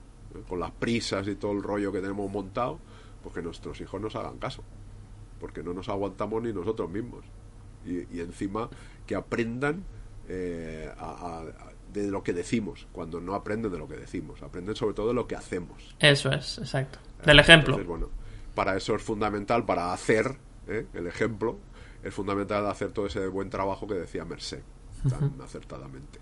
con 0.48 0.60
las 0.60 0.72
prisas 0.72 1.28
y 1.28 1.36
todo 1.36 1.52
el 1.52 1.62
rollo 1.62 1.92
que 1.92 2.00
tenemos 2.00 2.30
montado, 2.30 2.78
pues 3.22 3.34
que 3.34 3.42
nuestros 3.42 3.80
hijos 3.80 4.00
nos 4.00 4.16
hagan 4.16 4.38
caso, 4.38 4.64
porque 5.40 5.62
no 5.62 5.72
nos 5.72 5.88
aguantamos 5.88 6.42
ni 6.42 6.52
nosotros 6.52 6.90
mismos. 6.90 7.24
Y, 7.84 8.16
y 8.16 8.20
encima 8.20 8.68
que 9.06 9.14
aprendan 9.14 9.84
eh, 10.28 10.90
a, 10.98 11.40
a, 11.40 11.44
de 11.92 12.10
lo 12.10 12.22
que 12.22 12.32
decimos, 12.32 12.88
cuando 12.92 13.20
no 13.20 13.34
aprenden 13.34 13.70
de 13.70 13.78
lo 13.78 13.86
que 13.86 13.96
decimos, 13.96 14.42
aprenden 14.42 14.74
sobre 14.74 14.94
todo 14.94 15.08
de 15.08 15.14
lo 15.14 15.26
que 15.26 15.36
hacemos. 15.36 15.94
Eso 16.00 16.32
es, 16.32 16.58
exacto. 16.58 16.98
Del 17.24 17.38
ejemplo. 17.40 17.78
Entonces, 17.78 17.86
bueno, 17.88 18.08
para 18.54 18.76
eso 18.76 18.94
es 18.94 19.02
fundamental, 19.02 19.64
para 19.64 19.92
hacer 19.92 20.36
¿eh? 20.68 20.86
el 20.94 21.06
ejemplo, 21.06 21.58
es 22.02 22.12
fundamental 22.14 22.66
hacer 22.66 22.92
todo 22.92 23.06
ese 23.06 23.26
buen 23.28 23.50
trabajo 23.50 23.86
que 23.86 23.94
decía 23.94 24.24
Merced 24.24 24.60
tan 25.08 25.24
uh 25.24 25.30
-huh. 25.38 25.44
acertadamente. 25.44 26.18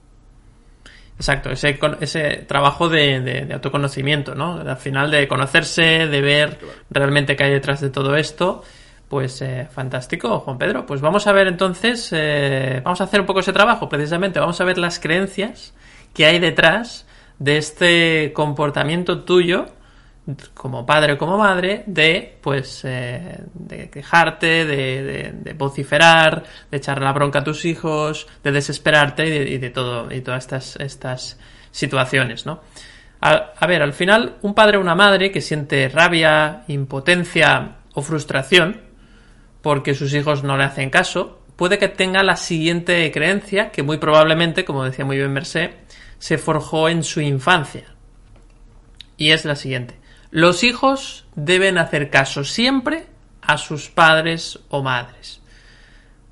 Exacto, 1.17 1.51
ese, 1.51 1.79
ese 2.01 2.45
trabajo 2.49 2.89
de, 2.89 3.21
de, 3.21 3.45
de, 3.45 3.55
autoconocimiento, 3.55 4.35
¿no? 4.35 4.55
Al 4.61 4.77
final 4.77 5.11
de 5.11 5.29
conocerse, 5.29 5.83
de 6.09 6.21
ver 6.21 6.59
Claro. 6.59 6.75
realmente 6.91 7.37
qué 7.37 7.45
hay 7.45 7.53
detrás 7.53 7.81
de 7.81 7.91
todo 7.91 8.17
esto. 8.17 8.63
Pues 9.09 9.43
eh, 9.43 9.69
fantástico, 9.71 10.41
Juan 10.41 10.57
Pedro. 10.57 10.87
Pues 10.87 11.01
vamos 11.03 11.27
a 11.27 11.33
ver 11.33 11.47
entonces, 11.47 12.09
eh, 12.13 12.81
vamos 12.83 13.01
a 13.03 13.05
hacer 13.05 13.21
un 13.21 13.27
poco 13.27 13.41
ese 13.41 13.53
trabajo, 13.53 13.89
precisamente. 13.89 14.41
Vamos 14.41 14.59
a 14.61 14.65
ver 14.65 14.79
las 14.79 14.99
creencias 14.99 15.75
que 16.15 16.25
hay 16.25 16.39
detrás 16.41 17.07
de 17.39 17.59
este 17.59 18.33
comportamiento 18.33 19.23
tuyo 19.25 19.67
como 20.55 20.87
padre 20.87 21.15
o 21.15 21.19
como 21.19 21.37
madre 21.37 21.83
de 21.87 22.39
pues 22.41 22.85
eh, 22.85 23.41
de 23.55 23.91
quejarte 23.91 24.65
de, 24.65 25.55
vociferar 25.59 26.45
de 26.71 26.77
echar 26.77 27.03
la 27.03 27.13
bronca 27.13 27.41
a 27.41 27.45
tus 27.45 27.65
hijos 27.65 28.29
de 28.45 28.53
desesperarte 28.53 29.27
y 29.27 29.31
de, 29.31 29.51
y 29.51 29.59
de 29.59 29.71
todo 29.71 30.13
y 30.13 30.21
todas 30.21 30.45
estas 30.45 30.77
estas 30.77 31.39
situaciones 31.73 32.47
no 32.47 32.61
a, 33.21 33.53
a, 33.59 33.67
ver 33.67 33.83
al 33.83 33.93
final 33.93 34.37
un 34.43 34.55
padre 34.55 34.77
o 34.77 34.81
una 34.81 34.95
madre 34.95 35.33
que 35.33 35.41
siente 35.41 35.89
rabia 35.89 36.63
impotencia 36.69 37.79
o 37.95 38.03
frustración 38.03 38.81
porque 39.61 39.95
sus 39.95 40.15
hijos 40.15 40.45
no 40.45 40.57
le 40.57 40.65
hacen 40.65 40.91
caso 40.91 41.41
puede 41.57 41.79
que 41.79 41.89
tenga 41.89 42.23
la 42.23 42.37
siguiente 42.37 43.11
creencia 43.11 43.73
que 43.73 43.83
muy 43.83 43.99
probablemente 43.99 44.65
como 44.65 44.85
decía 44.85 45.05
muy 45.05 45.17
bien 45.17 45.33
Mercé 45.33 45.83
se 46.23 46.39
forjó 46.39 46.89
en 46.89 47.03
su 47.03 47.21
infancia. 47.21 47.83
Y 49.17 49.33
es 49.33 49.45
la 49.45 49.57
siguiente 49.57 50.02
los 50.33 50.65
hijos 50.65 51.27
deben 51.37 51.77
hacer 51.77 52.09
caso 52.09 52.43
siempre 52.43 53.05
a 53.43 53.59
sus 53.59 53.91
padres 53.91 54.59
o 54.71 54.83
madres. 54.83 55.43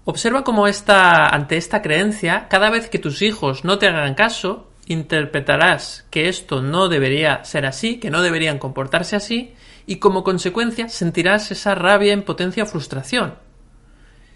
Observa 0.06 0.42
cómo 0.42 0.66
esta, 0.66 1.28
ante 1.28 1.58
esta 1.58 1.82
creencia, 1.82 2.48
cada 2.48 2.70
vez 2.70 2.88
que 2.88 2.98
tus 2.98 3.20
hijos 3.20 3.62
no 3.62 3.78
te 3.78 3.88
hagan 3.88 4.14
caso, 4.14 4.70
interpretarás 4.86 6.06
que 6.08 6.30
esto 6.30 6.62
no 6.62 6.88
debería 6.88 7.44
ser 7.44 7.66
así, 7.66 8.00
que 8.00 8.08
no 8.08 8.22
deberían 8.22 8.58
comportarse 8.58 9.16
así, 9.16 9.54
y 9.84 9.96
como 9.96 10.24
consecuencia 10.24 10.88
sentirás 10.88 11.50
esa 11.50 11.74
rabia, 11.74 12.14
impotencia 12.14 12.62
o 12.62 12.66
frustración. 12.66 13.34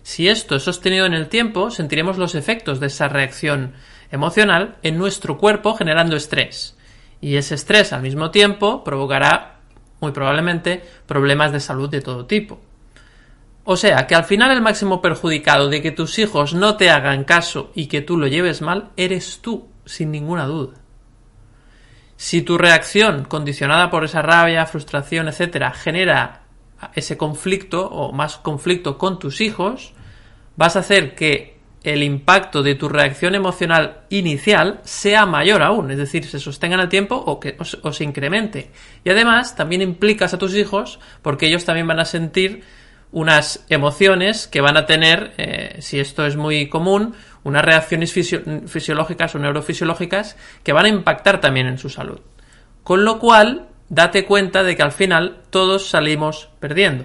Si 0.02 0.28
esto 0.28 0.56
es 0.56 0.62
sostenido 0.62 1.06
en 1.06 1.14
el 1.14 1.28
tiempo, 1.28 1.70
sentiremos 1.70 2.18
los 2.18 2.34
efectos 2.34 2.80
de 2.80 2.88
esa 2.88 3.08
reacción 3.08 3.72
emocional 4.10 4.76
en 4.82 4.98
nuestro 4.98 5.38
cuerpo 5.38 5.74
generando 5.74 6.16
estrés. 6.16 6.76
Y 7.22 7.36
ese 7.36 7.54
estrés 7.54 7.94
al 7.94 8.02
mismo 8.02 8.30
tiempo 8.30 8.84
provocará 8.84 9.53
muy 10.04 10.12
probablemente 10.12 10.84
problemas 11.06 11.50
de 11.50 11.60
salud 11.60 11.88
de 11.88 12.02
todo 12.02 12.26
tipo. 12.26 12.60
O 13.64 13.78
sea, 13.78 14.06
que 14.06 14.14
al 14.14 14.24
final 14.24 14.50
el 14.50 14.60
máximo 14.60 15.00
perjudicado 15.00 15.70
de 15.70 15.80
que 15.80 15.90
tus 15.90 16.18
hijos 16.18 16.52
no 16.52 16.76
te 16.76 16.90
hagan 16.90 17.24
caso 17.24 17.70
y 17.74 17.86
que 17.86 18.02
tú 18.02 18.18
lo 18.18 18.26
lleves 18.26 18.60
mal, 18.60 18.90
eres 18.98 19.40
tú, 19.40 19.68
sin 19.86 20.10
ninguna 20.10 20.44
duda. 20.44 20.74
Si 22.16 22.42
tu 22.42 22.58
reacción, 22.58 23.24
condicionada 23.24 23.90
por 23.90 24.04
esa 24.04 24.20
rabia, 24.20 24.66
frustración, 24.66 25.28
etcétera, 25.28 25.72
genera 25.72 26.42
ese 26.94 27.16
conflicto 27.16 27.88
o 27.88 28.12
más 28.12 28.36
conflicto 28.36 28.98
con 28.98 29.18
tus 29.18 29.40
hijos, 29.40 29.94
vas 30.56 30.76
a 30.76 30.80
hacer 30.80 31.14
que 31.14 31.53
el 31.84 32.02
impacto 32.02 32.62
de 32.62 32.74
tu 32.74 32.88
reacción 32.88 33.34
emocional 33.34 34.00
inicial 34.08 34.80
sea 34.84 35.26
mayor 35.26 35.62
aún, 35.62 35.90
es 35.90 35.98
decir, 35.98 36.24
se 36.24 36.40
sostenga 36.40 36.74
en 36.74 36.80
el 36.80 36.88
tiempo 36.88 37.14
o, 37.14 37.38
que, 37.38 37.56
o, 37.58 37.88
o, 37.88 37.92
se 37.92 38.04
incremente. 38.04 38.70
Y 39.04 39.10
además 39.10 39.54
también 39.54 39.82
implicas 39.82 40.32
a 40.34 40.38
tus 40.38 40.54
hijos 40.54 40.98
porque 41.22 41.46
ellos 41.46 41.64
también 41.64 41.86
van 41.86 42.00
a 42.00 42.06
sentir 42.06 42.64
unas 43.14 43.64
emociones 43.68 44.48
que 44.48 44.60
van 44.60 44.76
a 44.76 44.86
tener, 44.86 45.34
eh, 45.36 45.76
si 45.80 46.00
esto 46.00 46.26
es 46.26 46.34
muy 46.34 46.68
común, 46.68 47.14
unas 47.44 47.64
reacciones 47.64 48.12
fisio 48.12 48.42
fisiológicas 48.66 49.32
o 49.36 49.38
neurofisiológicas 49.38 50.36
que 50.64 50.72
van 50.72 50.86
a 50.86 50.88
impactar 50.88 51.40
también 51.40 51.68
en 51.68 51.78
su 51.78 51.90
salud. 51.90 52.18
Con 52.82 53.04
lo 53.04 53.20
cual, 53.20 53.68
date 53.88 54.24
cuenta 54.24 54.64
de 54.64 54.74
que 54.74 54.82
al 54.82 54.90
final 54.90 55.42
todos 55.50 55.90
salimos 55.90 56.48
perdiendo, 56.58 57.04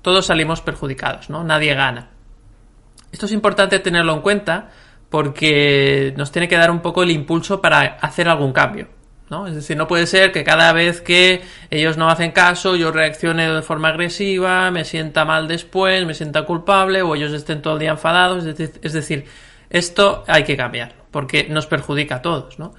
todos 0.00 0.26
salimos 0.26 0.60
perjudicados, 0.60 1.28
¿no? 1.28 1.42
Nadie 1.42 1.74
gana. 1.74 2.11
Esto 3.12 3.26
es 3.26 3.32
importante 3.32 3.78
tenerlo 3.78 4.14
en 4.14 4.22
cuenta 4.22 4.70
porque 5.10 6.14
nos 6.16 6.32
tiene 6.32 6.48
que 6.48 6.56
dar 6.56 6.70
un 6.70 6.80
poco 6.80 7.02
el 7.02 7.10
impulso 7.10 7.60
para 7.60 7.80
hacer 7.80 8.28
algún 8.28 8.52
cambio. 8.52 8.88
¿no? 9.28 9.46
Es 9.46 9.54
decir, 9.54 9.76
no 9.76 9.86
puede 9.86 10.06
ser 10.06 10.32
que 10.32 10.44
cada 10.44 10.72
vez 10.72 11.00
que 11.00 11.42
ellos 11.70 11.96
no 11.96 12.08
hacen 12.08 12.32
caso 12.32 12.76
yo 12.76 12.90
reaccione 12.92 13.50
de 13.50 13.62
forma 13.62 13.88
agresiva, 13.88 14.70
me 14.70 14.84
sienta 14.84 15.24
mal 15.24 15.48
después, 15.48 16.04
me 16.06 16.14
sienta 16.14 16.44
culpable 16.44 17.02
o 17.02 17.14
ellos 17.14 17.32
estén 17.32 17.62
todo 17.62 17.74
el 17.74 17.80
día 17.80 17.90
enfadados. 17.90 18.44
Es 18.46 18.92
decir, 18.92 19.26
esto 19.70 20.24
hay 20.26 20.44
que 20.44 20.56
cambiarlo 20.56 21.02
porque 21.10 21.46
nos 21.48 21.66
perjudica 21.66 22.16
a 22.16 22.22
todos, 22.22 22.58
¿no? 22.58 22.74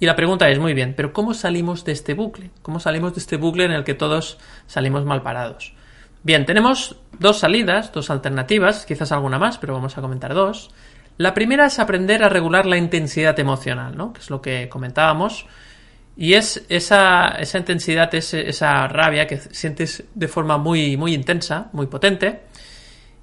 Y 0.00 0.06
la 0.06 0.14
pregunta 0.14 0.48
es, 0.48 0.58
muy 0.58 0.74
bien, 0.74 0.94
pero 0.96 1.12
¿cómo 1.12 1.34
salimos 1.34 1.84
de 1.84 1.92
este 1.92 2.14
bucle? 2.14 2.50
¿Cómo 2.62 2.78
salimos 2.78 3.14
de 3.14 3.20
este 3.20 3.36
bucle 3.36 3.64
en 3.64 3.72
el 3.72 3.82
que 3.82 3.94
todos 3.94 4.38
salimos 4.66 5.04
mal 5.04 5.22
parados? 5.22 5.74
Bien, 6.22 6.44
tenemos 6.44 6.96
dos 7.18 7.38
salidas, 7.38 7.92
dos 7.92 8.10
alternativas, 8.10 8.84
quizás 8.86 9.12
alguna 9.12 9.38
más, 9.38 9.58
pero 9.58 9.74
vamos 9.74 9.96
a 9.96 10.00
comentar 10.00 10.34
dos. 10.34 10.70
La 11.16 11.34
primera 11.34 11.66
es 11.66 11.78
aprender 11.78 12.22
a 12.22 12.28
regular 12.28 12.66
la 12.66 12.76
intensidad 12.76 13.38
emocional, 13.38 13.96
¿no? 13.96 14.12
Que 14.12 14.20
es 14.20 14.30
lo 14.30 14.40
que 14.40 14.68
comentábamos. 14.68 15.46
Y 16.16 16.34
es 16.34 16.64
esa, 16.68 17.28
esa 17.38 17.58
intensidad, 17.58 18.12
esa 18.14 18.88
rabia 18.88 19.26
que 19.26 19.38
sientes 19.38 20.04
de 20.14 20.28
forma 20.28 20.58
muy, 20.58 20.96
muy 20.96 21.14
intensa, 21.14 21.70
muy 21.72 21.86
potente. 21.86 22.42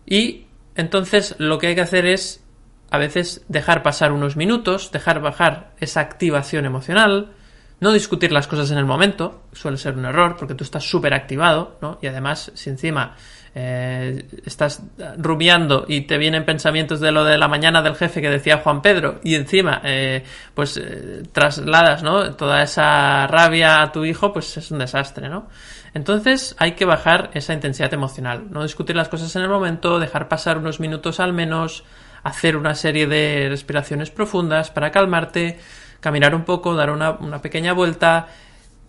Y 0.06 0.46
entonces 0.76 1.36
lo 1.38 1.58
que 1.58 1.68
hay 1.68 1.76
que 1.76 1.82
hacer 1.82 2.06
es 2.06 2.44
a 2.92 2.98
veces 2.98 3.44
dejar 3.50 3.84
pasar 3.84 4.12
unos 4.12 4.38
minutos, 4.38 4.92
dejar 4.92 5.20
bajar 5.20 5.72
esa 5.80 6.02
activación 6.02 6.66
emocional, 6.66 7.32
no 7.80 7.92
discutir 7.92 8.32
las 8.32 8.48
cosas 8.48 8.72
en 8.72 8.78
el 8.78 8.86
momento, 8.86 9.44
suele 9.54 9.78
ser 9.78 9.96
un 9.96 10.06
error 10.06 10.36
porque 10.38 10.56
tú 10.56 10.64
estás 10.64 10.84
súper 10.84 11.14
activado, 11.14 11.78
¿no? 11.82 12.00
Y 12.02 12.08
además, 12.08 12.52
si 12.56 12.70
encima 12.70 13.16
eh, 13.58 14.28
estás 14.46 14.82
rumiando 15.18 15.86
y 15.88 16.02
te 16.02 16.18
vienen 16.18 16.44
pensamientos 16.44 17.00
de 17.00 17.14
lo 17.14 17.24
de 17.24 17.38
la 17.38 17.48
mañana 17.48 17.82
del 17.82 17.96
jefe 17.96 18.22
que 18.22 18.30
decía 18.30 18.58
Juan 18.58 18.82
Pedro 18.82 19.22
y 19.24 19.36
encima 19.36 19.80
eh, 19.86 20.26
pues 20.54 20.76
eh, 20.76 21.24
trasladas 21.32 22.04
¿no? 22.04 22.34
toda 22.36 22.62
esa 22.64 23.28
rabia 23.28 23.82
a 23.82 23.94
tu 23.94 24.04
hijo, 24.04 24.34
pues 24.34 24.58
es 24.58 24.72
un 24.72 24.80
desastre, 24.80 25.30
¿no? 25.30 25.48
Entonces 25.94 26.54
hay 26.60 26.74
que 26.74 26.84
bajar 26.84 27.32
esa 27.34 27.54
intensidad 27.54 27.94
emocional, 27.94 28.48
no 28.52 28.64
discutir 28.64 28.98
las 28.98 29.08
cosas 29.08 29.34
en 29.38 29.44
el 29.44 29.50
momento, 29.50 30.00
dejar 30.00 30.28
pasar 30.28 30.58
unos 30.58 30.82
minutos 30.82 31.22
al 31.22 31.32
menos, 31.32 31.86
hacer 32.24 32.58
una 32.58 32.76
serie 32.76 33.08
de 33.08 33.48
respiraciones 33.48 34.10
profundas 34.10 34.70
para 34.70 34.92
calmarte, 34.92 35.60
caminar 36.06 36.36
un 36.36 36.44
poco, 36.44 36.76
dar 36.76 36.92
una, 36.92 37.42
pequeña 37.42 37.74
vuelta, 37.74 38.28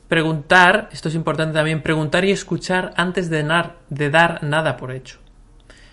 preguntar, 0.06 0.90
esto 0.92 1.08
es 1.08 1.14
importante 1.14 1.54
también, 1.54 1.80
preguntar 1.80 2.26
y 2.26 2.30
escuchar 2.30 2.92
antes 2.94 3.30
de, 3.30 3.42
de 3.88 4.10
dar 4.10 4.42
nada 4.42 4.76
por 4.76 4.92
hecho. 4.92 5.18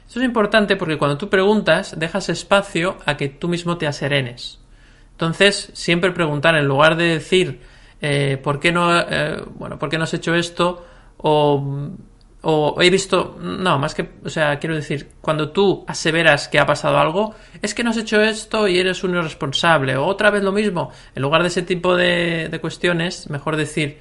Esto 0.05 0.19
es 0.19 0.25
importante 0.25 0.75
porque 0.75 0.97
cuando 0.97 1.17
tú 1.17 1.29
preguntas 1.29 1.97
dejas 1.97 2.27
espacio 2.27 2.97
a 3.05 3.15
que 3.15 3.29
tú 3.29 3.47
mismo 3.47 3.77
te 3.77 3.87
aserenes. 3.87 4.59
Entonces, 5.11 5.71
siempre 5.71 6.11
preguntar 6.11 6.55
en 6.55 6.67
lugar 6.67 6.97
de 6.97 7.05
decir 7.05 7.61
eh, 8.01 8.37
¿por 8.43 8.59
qué 8.59 8.73
no 8.73 8.99
eh, 8.99 9.41
bueno, 9.55 9.79
¿por 9.79 9.87
qué 9.87 9.97
no 9.97 10.03
has 10.03 10.13
hecho 10.13 10.35
esto? 10.35 10.85
o 11.25 11.89
o 12.45 12.81
he 12.81 12.89
visto, 12.89 13.37
no, 13.39 13.79
más 13.79 13.95
que, 13.95 14.09
o 14.23 14.29
sea, 14.29 14.59
quiero 14.59 14.75
decir, 14.75 15.11
cuando 15.21 15.51
tú 15.51 15.85
aseveras 15.87 16.49
que 16.49 16.59
ha 16.59 16.65
pasado 16.65 16.97
algo, 16.97 17.33
es 17.61 17.73
que 17.73 17.85
no 17.85 17.91
has 17.91 17.97
hecho 17.97 18.21
esto 18.21 18.67
y 18.67 18.77
eres 18.77 19.05
un 19.05 19.15
irresponsable, 19.15 19.95
o 19.95 20.05
otra 20.05 20.29
vez 20.29 20.43
lo 20.43 20.51
mismo, 20.51 20.91
en 21.15 21.21
lugar 21.21 21.41
de 21.41 21.47
ese 21.47 21.61
tipo 21.61 21.95
de, 21.95 22.49
de 22.49 22.59
cuestiones, 22.59 23.29
mejor 23.29 23.55
decir, 23.55 23.99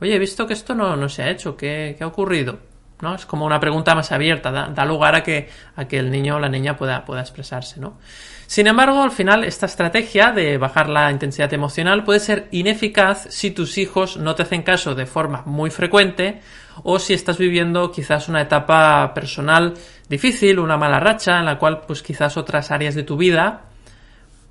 oye, 0.00 0.14
he 0.14 0.18
visto 0.18 0.46
que 0.46 0.54
esto 0.54 0.74
no, 0.74 0.96
no 0.96 1.10
se 1.10 1.22
ha 1.22 1.30
hecho, 1.30 1.54
¿qué, 1.54 1.94
¿qué, 1.98 2.02
ha 2.02 2.06
ocurrido? 2.06 2.60
¿No? 3.02 3.14
Es 3.14 3.26
como 3.26 3.44
una 3.44 3.60
pregunta 3.60 3.94
más 3.94 4.10
abierta, 4.10 4.50
da, 4.50 4.68
da, 4.68 4.86
lugar 4.86 5.14
a 5.14 5.22
que, 5.22 5.50
a 5.76 5.84
que 5.86 5.98
el 5.98 6.10
niño 6.10 6.36
o 6.36 6.38
la 6.38 6.48
niña 6.48 6.78
pueda, 6.78 7.04
pueda 7.04 7.20
expresarse, 7.20 7.78
¿no? 7.78 7.98
Sin 8.46 8.66
embargo, 8.66 9.02
al 9.02 9.10
final, 9.10 9.44
esta 9.44 9.66
estrategia 9.66 10.30
de 10.30 10.56
bajar 10.56 10.88
la 10.88 11.10
intensidad 11.10 11.52
emocional 11.52 12.04
puede 12.04 12.20
ser 12.20 12.48
ineficaz 12.52 13.26
si 13.30 13.50
tus 13.50 13.76
hijos 13.76 14.16
no 14.16 14.34
te 14.34 14.42
hacen 14.42 14.62
caso 14.62 14.94
de 14.94 15.06
forma 15.06 15.42
muy 15.46 15.70
frecuente 15.70 16.40
o 16.82 16.98
si 16.98 17.14
estás 17.14 17.38
viviendo 17.38 17.90
quizás 17.90 18.28
una 18.28 18.42
etapa 18.42 19.12
personal 19.14 19.74
difícil, 20.08 20.58
una 20.58 20.76
mala 20.76 21.00
racha, 21.00 21.38
en 21.38 21.46
la 21.46 21.58
cual 21.58 21.82
pues 21.86 22.02
quizás 22.02 22.36
otras 22.36 22.70
áreas 22.70 22.94
de 22.94 23.02
tu 23.02 23.16
vida 23.16 23.62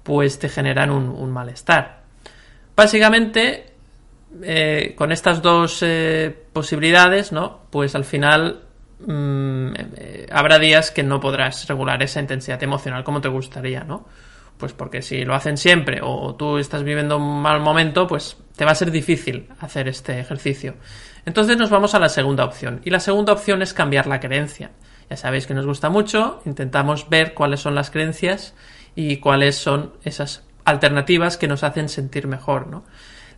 pues 0.03 0.39
te 0.39 0.49
generan 0.49 0.89
un, 0.89 1.31
malestar. 1.31 2.01
Básicamente, 2.75 3.73
eh, 4.41 4.93
con 4.97 5.11
estas 5.11 5.41
dos 5.41 5.79
eh, 5.83 6.35
posibilidades, 6.53 7.31
¿no? 7.31 7.61
Pues 7.69 7.93
al 7.95 8.05
final 8.05 8.61
mm, 9.05 9.73
eh, 9.97 10.27
habrá 10.31 10.57
días 10.57 10.91
que 10.91 11.03
no 11.03 11.19
podrás 11.19 11.67
regular 11.67 12.01
esa 12.01 12.19
intensidad 12.19 12.61
emocional 12.63 13.03
como 13.03 13.21
te 13.21 13.27
gustaría, 13.27 13.83
¿no? 13.83 14.07
Pues 14.57 14.73
porque 14.73 15.01
si 15.01 15.23
lo 15.23 15.35
hacen 15.35 15.57
siempre 15.57 15.99
o 16.03 16.35
tú 16.35 16.57
estás 16.57 16.83
viviendo 16.83 17.17
un 17.17 17.41
mal 17.41 17.59
momento, 17.61 18.07
pues 18.07 18.37
te 18.55 18.65
va 18.65 18.71
a 18.71 18.75
ser 18.75 18.91
difícil 18.91 19.49
hacer 19.59 19.87
este 19.87 20.19
ejercicio. 20.19 20.75
Entonces 21.25 21.57
nos 21.57 21.69
vamos 21.69 21.93
a 21.95 21.99
la 21.99 22.09
segunda 22.09 22.45
opción. 22.45 22.81
Y 22.83 22.89
la 22.89 22.99
segunda 22.99 23.33
opción 23.33 23.61
es 23.61 23.73
cambiar 23.73 24.07
la 24.07 24.19
creencia. 24.19 24.71
Ya 25.09 25.17
sabéis 25.17 25.45
que 25.45 25.53
nos 25.53 25.65
gusta 25.65 25.89
mucho, 25.89 26.41
intentamos 26.45 27.09
ver 27.09 27.33
cuáles 27.33 27.59
son 27.59 27.75
las 27.75 27.91
creencias 27.91 28.55
y 28.95 29.17
cuáles 29.17 29.57
son 29.57 29.93
esas 30.03 30.43
alternativas 30.63 31.37
que 31.37 31.47
nos 31.47 31.63
hacen 31.63 31.89
sentir 31.89 32.27
mejor, 32.27 32.67
¿no? 32.67 32.83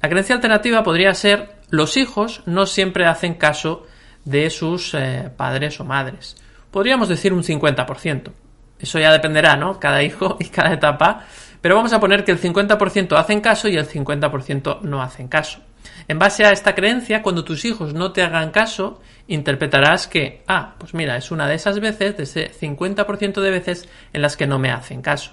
La 0.01 0.09
creencia 0.09 0.35
alternativa 0.35 0.83
podría 0.83 1.13
ser 1.13 1.55
los 1.69 1.97
hijos 1.97 2.43
no 2.45 2.65
siempre 2.65 3.05
hacen 3.05 3.35
caso 3.35 3.87
de 4.25 4.49
sus 4.49 4.93
eh, 4.93 5.31
padres 5.35 5.79
o 5.79 5.85
madres. 5.85 6.35
Podríamos 6.71 7.09
decir 7.09 7.33
un 7.33 7.43
50%. 7.43 8.31
Eso 8.79 8.99
ya 8.99 9.11
dependerá, 9.11 9.55
¿no? 9.55 9.79
Cada 9.79 10.03
hijo 10.03 10.37
y 10.39 10.45
cada 10.49 10.73
etapa. 10.73 11.23
Pero 11.61 11.75
vamos 11.75 11.93
a 11.93 11.99
poner 11.99 12.25
que 12.25 12.31
el 12.31 12.41
50% 12.41 13.17
hacen 13.17 13.41
caso 13.41 13.69
y 13.69 13.77
el 13.77 13.87
50% 13.87 14.81
no 14.81 15.01
hacen 15.01 15.27
caso. 15.27 15.59
En 16.07 16.19
base 16.19 16.45
a 16.45 16.51
esta 16.51 16.75
creencia, 16.75 17.21
cuando 17.21 17.43
tus 17.43 17.65
hijos 17.65 17.93
no 17.93 18.11
te 18.11 18.21
hagan 18.21 18.51
caso, 18.51 19.01
interpretarás 19.27 20.07
que, 20.07 20.43
ah, 20.47 20.75
pues 20.77 20.93
mira, 20.93 21.17
es 21.17 21.31
una 21.31 21.47
de 21.47 21.55
esas 21.55 21.79
veces, 21.79 22.17
de 22.17 22.23
ese 22.23 22.51
50% 22.51 23.41
de 23.41 23.51
veces 23.51 23.87
en 24.11 24.21
las 24.21 24.37
que 24.37 24.47
no 24.47 24.59
me 24.59 24.71
hacen 24.71 25.01
caso. 25.01 25.31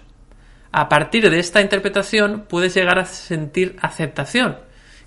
A 0.72 0.88
partir 0.88 1.28
de 1.28 1.38
esta 1.38 1.60
interpretación 1.60 2.46
puedes 2.48 2.74
llegar 2.74 2.98
a 2.98 3.04
sentir 3.04 3.76
aceptación, 3.80 4.58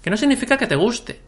que 0.01 0.09
no 0.09 0.17
significa 0.17 0.57
que 0.57 0.67
te 0.67 0.75
guste, 0.75 1.21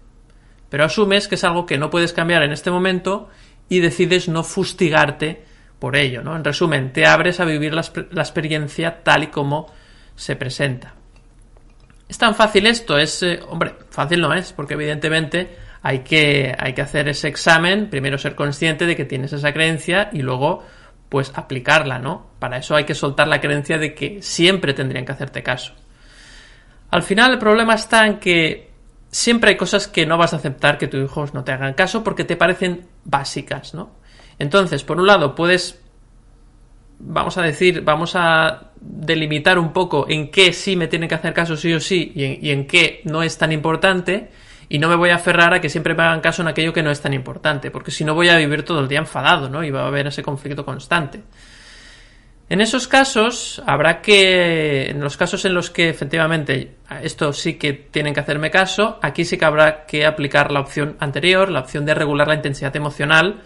pero 0.69 0.83
asumes 0.83 1.27
que 1.27 1.35
es 1.35 1.43
algo 1.43 1.65
que 1.65 1.77
no 1.77 1.89
puedes 1.89 2.11
cambiar 2.11 2.43
en 2.43 2.51
este 2.51 2.71
momento 2.71 3.29
y 3.69 3.79
decides 3.79 4.27
no 4.27 4.43
fustigarte 4.43 5.45
por 5.79 5.95
ello, 5.95 6.21
¿no? 6.21 6.35
En 6.35 6.43
resumen, 6.43 6.91
te 6.91 7.05
abres 7.05 7.39
a 7.39 7.45
vivir 7.45 7.73
la, 7.73 7.83
la 8.11 8.21
experiencia 8.21 9.03
tal 9.03 9.23
y 9.23 9.27
como 9.27 9.71
se 10.15 10.35
presenta. 10.35 10.95
¿Es 12.07 12.17
tan 12.17 12.35
fácil 12.35 12.67
esto? 12.67 12.97
Es, 12.97 13.23
eh, 13.23 13.39
hombre, 13.49 13.73
fácil 13.89 14.21
no 14.21 14.33
es, 14.33 14.53
porque 14.53 14.75
evidentemente 14.75 15.55
hay 15.81 15.99
que, 15.99 16.55
hay 16.57 16.73
que 16.73 16.81
hacer 16.81 17.07
ese 17.07 17.27
examen, 17.27 17.89
primero 17.89 18.17
ser 18.17 18.35
consciente 18.35 18.85
de 18.85 18.95
que 18.95 19.05
tienes 19.05 19.33
esa 19.33 19.53
creencia 19.53 20.09
y 20.13 20.21
luego 20.21 20.63
pues 21.09 21.31
aplicarla, 21.35 21.99
¿no? 21.99 22.31
Para 22.39 22.57
eso 22.57 22.75
hay 22.75 22.83
que 22.83 22.95
soltar 22.95 23.27
la 23.27 23.39
creencia 23.39 23.77
de 23.77 23.93
que 23.93 24.21
siempre 24.21 24.73
tendrían 24.73 25.05
que 25.05 25.11
hacerte 25.11 25.43
caso. 25.43 25.73
Al 26.91 27.03
final 27.03 27.33
el 27.33 27.39
problema 27.39 27.75
está 27.75 28.05
en 28.05 28.19
que 28.19 28.71
siempre 29.09 29.51
hay 29.51 29.57
cosas 29.57 29.87
que 29.87 30.05
no 30.05 30.17
vas 30.17 30.33
a 30.33 30.37
aceptar 30.37 30.77
que 30.77 30.87
tus 30.87 31.03
hijos 31.03 31.33
no 31.33 31.43
te 31.43 31.51
hagan 31.51 31.73
caso 31.73 32.03
porque 32.03 32.23
te 32.23 32.35
parecen 32.35 32.87
básicas, 33.03 33.73
¿no? 33.73 33.91
Entonces, 34.39 34.83
por 34.83 34.99
un 34.99 35.07
lado, 35.07 35.35
puedes 35.35 35.79
vamos 36.99 37.37
a 37.37 37.41
decir, 37.41 37.81
vamos 37.81 38.15
a 38.15 38.71
delimitar 38.79 39.57
un 39.57 39.73
poco 39.73 40.05
en 40.07 40.29
qué 40.29 40.53
sí 40.53 40.75
me 40.75 40.87
tienen 40.87 41.09
que 41.09 41.15
hacer 41.15 41.33
caso 41.33 41.57
sí 41.57 41.73
o 41.73 41.79
sí 41.79 42.11
y 42.15 42.49
en, 42.51 42.67
qué 42.67 43.01
no 43.05 43.23
es 43.23 43.37
tan 43.37 43.51
importante 43.51 44.29
y 44.69 44.79
no 44.79 44.89
me 44.89 44.95
voy 44.95 45.09
a 45.09 45.15
aferrar 45.15 45.53
a 45.53 45.61
que 45.61 45.69
siempre 45.69 45.93
me 45.93 46.03
hagan 46.03 46.21
caso 46.21 46.41
en 46.41 46.47
aquello 46.47 46.73
que 46.73 46.83
no 46.83 46.91
es 46.91 47.01
tan 47.01 47.13
importante, 47.13 47.71
porque 47.71 47.91
si 47.91 48.03
no 48.03 48.15
voy 48.15 48.29
a 48.29 48.37
vivir 48.37 48.63
todo 48.63 48.79
el 48.79 48.87
día 48.87 48.99
enfadado, 48.99 49.49
¿no? 49.49 49.63
Y 49.63 49.69
va 49.69 49.83
a 49.83 49.87
haber 49.87 50.07
ese 50.07 50.23
conflicto 50.23 50.65
constante. 50.65 51.21
En 52.47 52.61
esos 52.61 52.87
casos 52.87 53.61
habrá 53.65 54.01
que, 54.01 54.89
en 54.89 55.01
los 55.01 55.17
casos 55.17 55.45
en 55.45 55.55
los 55.55 55.71
que 55.71 55.89
efectivamente 55.89 56.75
esto 57.01 57.33
sí 57.33 57.55
que 57.55 57.73
tienen 57.73 58.13
que 58.13 58.19
hacerme 58.19 58.51
caso, 58.51 58.99
aquí 59.01 59.25
sí 59.25 59.37
que 59.37 59.45
habrá 59.45 59.85
que 59.85 60.05
aplicar 60.05 60.51
la 60.51 60.59
opción 60.59 60.95
anterior, 60.99 61.49
la 61.49 61.61
opción 61.61 61.85
de 61.85 61.95
regular 61.95 62.27
la 62.27 62.35
intensidad 62.35 62.75
emocional, 62.75 63.41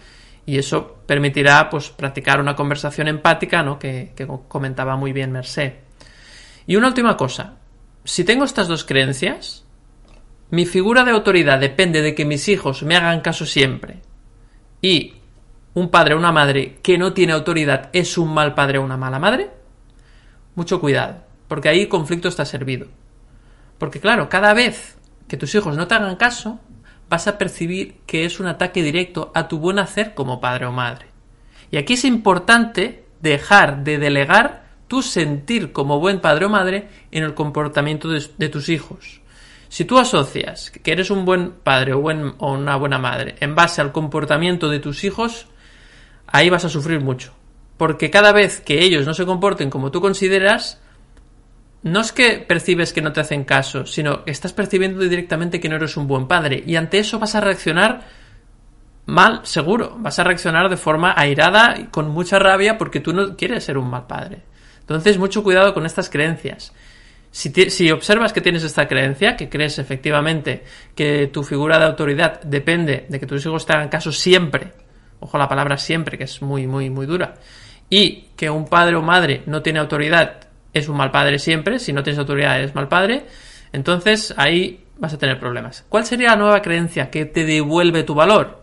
y 0.46 0.58
eso 0.58 0.98
permitirá 1.06 1.68
pues 1.70 1.90
practicar 1.90 2.40
una 2.40 2.56
conversación 2.56 3.08
empática 3.08 3.62
¿no? 3.62 3.78
que, 3.78 4.12
comentaba 4.48 4.96
muy 4.96 5.12
bien 5.12 5.32
Merced. 5.32 5.74
Y 6.66 6.76
una 6.76 6.88
última 6.88 7.16
cosa, 7.16 7.56
si 8.04 8.24
tengo 8.24 8.44
estas 8.44 8.68
dos 8.68 8.84
creencias, 8.84 9.64
mi 10.50 10.66
figura 10.66 11.04
de 11.04 11.12
autoridad 11.12 11.60
depende 11.60 12.02
de 12.02 12.14
que 12.14 12.24
mis 12.24 12.48
hijos 12.48 12.82
me 12.82 12.96
hagan 12.96 13.20
caso 13.20 13.46
siempre 13.46 14.00
y 14.80 15.14
un 15.74 15.90
padre 15.90 16.14
o 16.14 16.18
una 16.18 16.32
madre 16.32 16.78
que 16.82 16.98
no 16.98 17.12
tiene 17.12 17.32
autoridad 17.32 17.90
es 17.92 18.18
un 18.18 18.34
mal 18.34 18.54
padre 18.54 18.78
o 18.78 18.82
una 18.82 18.96
mala 18.96 19.18
madre, 19.18 19.50
mucho 20.54 20.80
cuidado, 20.80 21.22
porque 21.48 21.68
ahí 21.68 21.82
el 21.82 21.88
conflicto 21.88 22.28
está 22.28 22.44
servido. 22.44 22.88
Porque 23.78 24.00
claro, 24.00 24.28
cada 24.28 24.52
vez 24.52 24.98
que 25.28 25.36
tus 25.36 25.54
hijos 25.54 25.76
no 25.76 25.86
te 25.86 25.94
hagan 25.94 26.16
caso, 26.16 26.60
vas 27.10 27.26
a 27.26 27.36
percibir 27.36 27.96
que 28.06 28.24
es 28.24 28.38
un 28.38 28.46
ataque 28.46 28.84
directo 28.84 29.32
a 29.34 29.48
tu 29.48 29.58
buen 29.58 29.80
hacer 29.80 30.14
como 30.14 30.40
padre 30.40 30.66
o 30.66 30.72
madre. 30.72 31.06
Y 31.72 31.76
aquí 31.76 31.94
es 31.94 32.04
importante 32.04 33.04
dejar 33.20 33.82
de 33.82 33.98
delegar 33.98 34.70
tu 34.86 35.02
sentir 35.02 35.72
como 35.72 35.98
buen 35.98 36.20
padre 36.20 36.46
o 36.46 36.48
madre 36.48 36.88
en 37.10 37.24
el 37.24 37.34
comportamiento 37.34 38.08
de, 38.08 38.48
tus 38.48 38.68
hijos. 38.68 39.20
Si 39.68 39.84
tú 39.84 39.98
asocias 39.98 40.70
que 40.70 40.92
eres 40.92 41.10
un 41.10 41.24
buen 41.24 41.50
padre 41.50 41.94
o, 41.94 42.00
buen, 42.00 42.34
o 42.38 42.52
una 42.52 42.76
buena 42.76 42.98
madre 42.98 43.34
en 43.40 43.56
base 43.56 43.80
al 43.80 43.90
comportamiento 43.90 44.68
de 44.68 44.78
tus 44.78 45.02
hijos, 45.02 45.48
ahí 46.28 46.48
vas 46.48 46.64
a 46.64 46.68
sufrir 46.68 47.00
mucho. 47.00 47.34
Porque 47.76 48.10
cada 48.10 48.30
vez 48.30 48.60
que 48.60 48.84
ellos 48.84 49.04
no 49.04 49.14
se 49.14 49.26
comporten 49.26 49.68
como 49.68 49.90
tú 49.90 50.00
consideras, 50.00 50.80
no 51.82 52.00
es 52.00 52.12
que 52.12 52.38
percibes 52.38 52.92
que 52.92 53.00
no 53.00 53.12
te 53.12 53.20
hacen 53.20 53.44
caso, 53.44 53.86
sino 53.86 54.24
que 54.24 54.30
estás 54.30 54.52
percibiendo 54.52 55.00
directamente 55.00 55.60
que 55.60 55.68
no 55.68 55.76
eres 55.76 55.96
un 55.96 56.06
buen 56.06 56.28
padre. 56.28 56.62
Y 56.66 56.76
ante 56.76 56.98
eso 56.98 57.18
vas 57.18 57.34
a 57.34 57.40
reaccionar 57.40 58.02
mal, 59.06 59.40
seguro. 59.44 59.96
Vas 59.98 60.18
a 60.18 60.24
reaccionar 60.24 60.68
de 60.68 60.76
forma 60.76 61.14
airada 61.16 61.76
y 61.78 61.84
con 61.84 62.10
mucha 62.10 62.38
rabia 62.38 62.76
porque 62.76 63.00
tú 63.00 63.12
no 63.12 63.36
quieres 63.36 63.64
ser 63.64 63.78
un 63.78 63.88
mal 63.88 64.06
padre. 64.06 64.42
Entonces, 64.80 65.18
mucho 65.18 65.42
cuidado 65.42 65.72
con 65.72 65.86
estas 65.86 66.10
creencias. 66.10 66.72
Si, 67.30 67.90
observas 67.92 68.32
que 68.32 68.40
tienes 68.40 68.64
esta 68.64 68.88
creencia, 68.88 69.36
que 69.36 69.48
crees 69.48 69.78
efectivamente 69.78 70.64
que 70.96 71.28
tu 71.28 71.44
figura 71.44 71.78
de 71.78 71.84
autoridad 71.84 72.42
depende 72.42 73.06
de 73.08 73.20
que 73.20 73.26
tus 73.26 73.46
hijos 73.46 73.64
te 73.64 73.72
hagan 73.72 73.88
caso 73.88 74.10
siempre, 74.10 74.72
ojo 75.20 75.38
la 75.38 75.48
palabra 75.48 75.78
siempre, 75.78 76.18
que 76.18 76.24
es 76.24 76.42
muy, 76.42 76.66
muy, 76.66 76.90
muy 76.90 77.06
dura, 77.06 77.36
y 77.88 78.30
que 78.36 78.50
un 78.50 78.66
padre 78.66 78.96
o 78.96 79.02
madre 79.02 79.44
no 79.46 79.62
tiene 79.62 79.78
autoridad 79.78 80.49
es 80.72 80.88
un 80.88 80.96
mal 80.96 81.10
padre 81.10 81.38
siempre, 81.38 81.78
si 81.78 81.92
no 81.92 82.02
tienes 82.02 82.18
autoridad 82.18 82.58
eres 82.58 82.74
mal 82.74 82.88
padre, 82.88 83.26
entonces 83.72 84.34
ahí 84.36 84.84
vas 84.98 85.14
a 85.14 85.18
tener 85.18 85.38
problemas. 85.40 85.84
¿Cuál 85.88 86.04
sería 86.04 86.30
la 86.30 86.36
nueva 86.36 86.62
creencia 86.62 87.10
que 87.10 87.24
te 87.24 87.44
devuelve 87.44 88.02
tu 88.02 88.14
valor? 88.14 88.62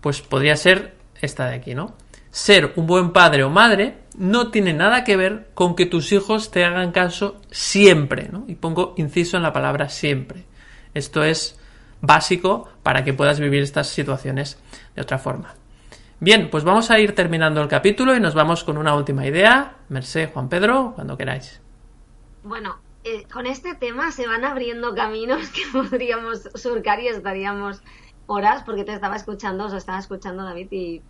Pues 0.00 0.20
podría 0.20 0.56
ser 0.56 0.94
esta 1.20 1.46
de 1.46 1.56
aquí, 1.56 1.74
¿no? 1.74 1.94
Ser 2.30 2.72
un 2.76 2.86
buen 2.86 3.12
padre 3.12 3.44
o 3.44 3.50
madre 3.50 3.98
no 4.16 4.50
tiene 4.50 4.72
nada 4.72 5.04
que 5.04 5.16
ver 5.16 5.50
con 5.54 5.76
que 5.76 5.86
tus 5.86 6.12
hijos 6.12 6.50
te 6.50 6.64
hagan 6.64 6.92
caso 6.92 7.40
siempre, 7.50 8.28
¿no? 8.30 8.44
Y 8.48 8.54
pongo 8.54 8.94
inciso 8.96 9.36
en 9.36 9.42
la 9.42 9.52
palabra 9.52 9.88
siempre. 9.88 10.44
Esto 10.94 11.22
es 11.22 11.58
básico 12.00 12.68
para 12.82 13.04
que 13.04 13.12
puedas 13.12 13.38
vivir 13.38 13.62
estas 13.62 13.88
situaciones 13.88 14.58
de 14.96 15.02
otra 15.02 15.18
forma. 15.18 15.54
Bien, 16.22 16.50
pues 16.50 16.62
vamos 16.62 16.88
a 16.92 17.00
ir 17.00 17.16
terminando 17.16 17.60
el 17.60 17.66
capítulo 17.66 18.14
y 18.14 18.20
nos 18.20 18.32
vamos 18.32 18.62
con 18.62 18.78
una 18.78 18.94
última 18.94 19.26
idea. 19.26 19.78
Merced, 19.88 20.30
Juan 20.32 20.48
Pedro, 20.48 20.92
cuando 20.94 21.16
queráis. 21.16 21.60
Bueno, 22.44 22.76
eh, 23.02 23.26
con 23.26 23.44
este 23.46 23.74
tema 23.74 24.12
se 24.12 24.28
van 24.28 24.44
abriendo 24.44 24.94
caminos 24.94 25.48
que 25.52 25.62
podríamos 25.72 26.48
surcar 26.54 27.00
y 27.00 27.08
estaríamos 27.08 27.82
horas 28.28 28.62
porque 28.62 28.84
te 28.84 28.92
estaba 28.92 29.16
escuchando, 29.16 29.64
os 29.64 29.72
estaba 29.72 29.98
escuchando 29.98 30.44
David 30.44 30.68
y 30.70 31.02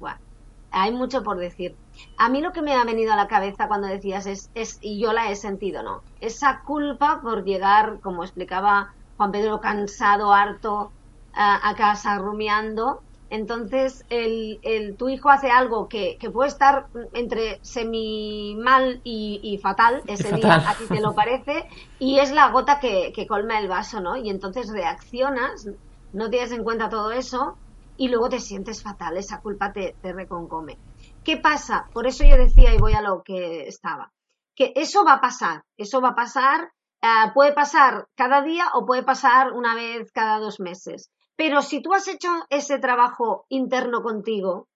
hay 0.70 0.92
mucho 0.92 1.22
por 1.22 1.37
decir. 1.37 1.77
A 2.16 2.31
mí 2.31 2.40
lo 2.40 2.55
que 2.55 2.62
me 2.62 2.72
ha 2.72 2.85
venido 2.85 3.12
a 3.12 3.16
la 3.16 3.29
cabeza 3.29 3.68
cuando 3.68 3.88
decías 3.88 4.25
es, 4.25 4.51
es, 4.55 4.79
y 4.81 4.98
yo 4.98 5.12
la 5.12 5.31
he 5.31 5.37
sentido, 5.37 5.83
¿no? 5.83 6.03
Esa 6.22 6.62
culpa 6.62 7.20
por 7.20 7.44
llegar, 7.44 8.01
como 8.01 8.25
explicaba 8.25 8.94
Juan 9.18 9.31
Pedro, 9.31 9.61
cansado, 9.61 10.33
harto, 10.33 10.90
a 11.35 11.75
casa 11.77 12.16
rumiando 12.16 13.03
entonces, 13.33 14.05
el, 14.11 14.61
el, 14.62 14.95
tu 14.99 15.09
hijo 15.09 15.31
hace 15.31 15.51
algo 15.51 15.88
que, 15.88 16.18
que, 16.18 16.31
puede 16.31 16.51
estar 16.51 16.88
entre 17.14 17.64
semi 17.64 18.55
mal 18.57 19.01
y, 19.05 19.59
fatal 19.62 20.03
ese 20.07 20.37
día, 20.37 20.57
a 20.68 20.75
ti 20.75 20.85
te 20.87 21.01
lo 21.01 21.14
parece, 21.14 21.66
y 21.99 22.18
es 22.18 22.31
la 22.31 22.51
gota 22.51 22.79
que, 22.79 23.11
que, 23.14 23.27
colma 23.27 23.59
el 23.59 23.68
vaso, 23.68 24.03
¿no? 24.03 24.18
Y 24.18 24.29
entonces 24.29 24.68
reaccionas, 24.71 25.66
no 26.12 26.29
tienes 26.29 26.53
en 26.53 26.62
cuenta 26.62 26.90
todo 26.90 27.11
eso, 27.11 27.57
y 27.97 28.09
luego 28.09 28.29
te 28.29 28.38
sientes 28.38 28.83
fatal, 28.83 29.16
esa 29.16 29.40
culpa 29.40 29.73
te, 29.73 29.97
te 30.03 30.12
reconcome. 30.12 30.77
¿Qué 31.25 31.38
pasa? 31.38 31.88
Por 31.95 32.07
eso 32.07 32.25
yo 32.25 32.37
decía, 32.37 32.75
y 32.75 32.79
voy 32.79 32.92
a 32.92 33.01
lo 33.01 33.23
que 33.23 33.66
estaba, 33.66 34.12
que 34.55 34.75
eso 34.77 35.07
va 35.07 35.14
a 35.14 35.21
pasar, 35.23 35.62
eso 35.79 36.03
va 36.03 36.11
a 36.11 36.14
pasar, 36.14 36.71
eh, 37.01 37.31
puede 37.33 37.55
pasar 37.55 38.09
cada 38.14 38.42
día 38.42 38.66
o 38.75 38.85
puede 38.85 39.05
pasar 39.05 39.55
una 39.55 39.75
vez 39.75 40.12
cada 40.12 40.38
dos 40.38 40.61
meses 40.61 41.11
pero 41.42 41.61
si 41.61 41.83
tú 41.83 41.92
has 41.92 42.07
hecho 42.07 42.28
ese 42.50 42.78
trabajo 42.78 43.46
interno 43.48 44.05
contigo 44.05 44.68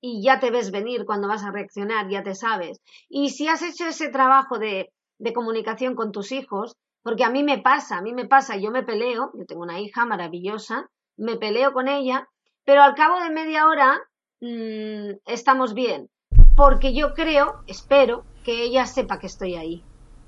y 0.00 0.20
ya 0.20 0.40
te 0.40 0.50
ves 0.50 0.72
venir 0.72 1.04
cuando 1.06 1.28
vas 1.28 1.44
a 1.44 1.52
reaccionar, 1.52 2.08
ya 2.08 2.24
te 2.24 2.34
sabes, 2.34 2.80
y 3.08 3.30
si 3.30 3.46
has 3.46 3.62
hecho 3.62 3.86
ese 3.86 4.08
trabajo 4.08 4.58
de, 4.58 4.92
de 5.20 5.32
comunicación 5.32 5.94
con 5.94 6.10
tus 6.10 6.32
hijos, 6.32 6.74
porque 7.04 7.22
a 7.22 7.30
mí 7.30 7.44
me 7.44 7.58
pasa, 7.58 7.98
a 7.98 8.02
mí 8.02 8.12
me 8.14 8.26
pasa, 8.26 8.56
yo 8.56 8.72
me 8.72 8.82
peleo, 8.82 9.30
yo 9.32 9.46
tengo 9.46 9.62
una 9.62 9.78
hija 9.78 10.06
maravillosa, 10.06 10.90
me 11.16 11.36
peleo 11.36 11.72
con 11.72 11.86
ella, 11.86 12.28
pero 12.64 12.82
al 12.82 12.96
cabo 12.96 13.20
de 13.20 13.30
media 13.30 13.68
hora 13.68 14.00
mmm, 14.40 15.18
estamos 15.24 15.72
bien, 15.72 16.10
porque 16.56 16.94
yo 16.94 17.14
creo, 17.14 17.62
espero, 17.68 18.24
que 18.42 18.64
ella 18.64 18.86
sepa 18.86 19.20
que 19.20 19.28
estoy 19.28 19.54
ahí. 19.54 19.84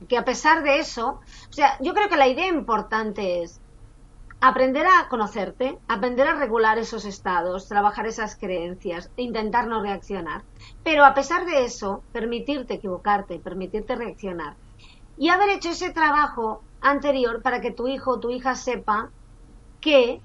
Que 0.08 0.16
a 0.16 0.24
pesar 0.24 0.62
de 0.62 0.78
eso, 0.78 1.18
o 1.48 1.52
sea, 1.52 1.76
yo 1.80 1.94
creo 1.94 2.08
que 2.08 2.16
la 2.16 2.28
idea 2.28 2.46
importante 2.46 3.42
es, 3.42 3.60
aprender 4.40 4.86
a 4.86 5.08
conocerte, 5.08 5.78
aprender 5.86 6.26
a 6.26 6.34
regular 6.34 6.78
esos 6.78 7.04
estados, 7.04 7.68
trabajar 7.68 8.06
esas 8.06 8.36
creencias, 8.36 9.10
e 9.16 9.22
intentar 9.22 9.66
no 9.66 9.82
reaccionar. 9.82 10.44
Pero 10.82 11.04
a 11.04 11.14
pesar 11.14 11.44
de 11.44 11.64
eso, 11.64 12.02
permitirte 12.12 12.74
equivocarte, 12.74 13.38
permitirte 13.38 13.96
reaccionar. 13.96 14.56
Y 15.18 15.28
haber 15.28 15.50
hecho 15.50 15.70
ese 15.70 15.90
trabajo 15.90 16.62
anterior 16.80 17.42
para 17.42 17.60
que 17.60 17.70
tu 17.70 17.86
hijo 17.86 18.12
o 18.12 18.20
tu 18.20 18.30
hija 18.30 18.54
sepa 18.54 19.10
que 19.80 20.22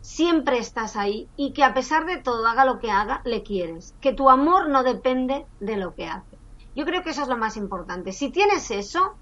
siempre 0.00 0.58
estás 0.58 0.96
ahí 0.96 1.28
y 1.36 1.52
que 1.52 1.62
a 1.62 1.74
pesar 1.74 2.06
de 2.06 2.16
todo, 2.16 2.46
haga 2.46 2.64
lo 2.64 2.78
que 2.78 2.90
haga, 2.90 3.20
le 3.24 3.42
quieres. 3.42 3.94
Que 4.00 4.14
tu 4.14 4.30
amor 4.30 4.70
no 4.70 4.82
depende 4.82 5.44
de 5.60 5.76
lo 5.76 5.94
que 5.94 6.06
hace. 6.06 6.38
Yo 6.74 6.86
creo 6.86 7.02
que 7.02 7.10
eso 7.10 7.22
es 7.22 7.28
lo 7.28 7.36
más 7.36 7.58
importante. 7.58 8.12
Si 8.12 8.30
tienes 8.30 8.70
eso 8.70 9.12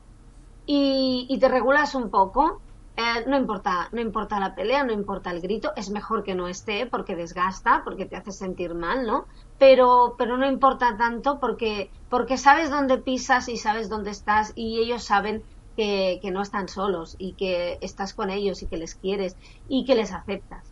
y, 0.66 1.26
y 1.28 1.38
te 1.40 1.48
regulas 1.48 1.96
un 1.96 2.10
poco, 2.10 2.60
eh, 3.00 3.24
no 3.26 3.36
importa, 3.36 3.88
no 3.92 4.00
importa 4.00 4.38
la 4.38 4.54
pelea, 4.54 4.84
no 4.84 4.92
importa 4.92 5.30
el 5.30 5.40
grito, 5.40 5.72
es 5.76 5.90
mejor 5.90 6.22
que 6.22 6.34
no 6.34 6.48
esté 6.48 6.86
porque 6.86 7.16
desgasta, 7.16 7.82
porque 7.82 8.04
te 8.04 8.16
hace 8.16 8.30
sentir 8.30 8.74
mal, 8.74 9.06
¿no? 9.06 9.26
Pero, 9.58 10.16
pero 10.18 10.36
no 10.36 10.46
importa 10.46 10.96
tanto 10.98 11.40
porque, 11.40 11.90
porque 12.10 12.36
sabes 12.36 12.70
dónde 12.70 12.98
pisas 12.98 13.48
y 13.48 13.56
sabes 13.56 13.88
dónde 13.88 14.10
estás 14.10 14.52
y 14.54 14.80
ellos 14.80 15.02
saben 15.04 15.42
que, 15.76 16.18
que 16.20 16.30
no 16.30 16.42
están 16.42 16.68
solos 16.68 17.16
y 17.18 17.32
que 17.32 17.78
estás 17.80 18.12
con 18.12 18.28
ellos 18.28 18.62
y 18.62 18.66
que 18.66 18.76
les 18.76 18.94
quieres 18.94 19.36
y 19.68 19.84
que 19.86 19.94
les 19.94 20.12
aceptas. 20.12 20.64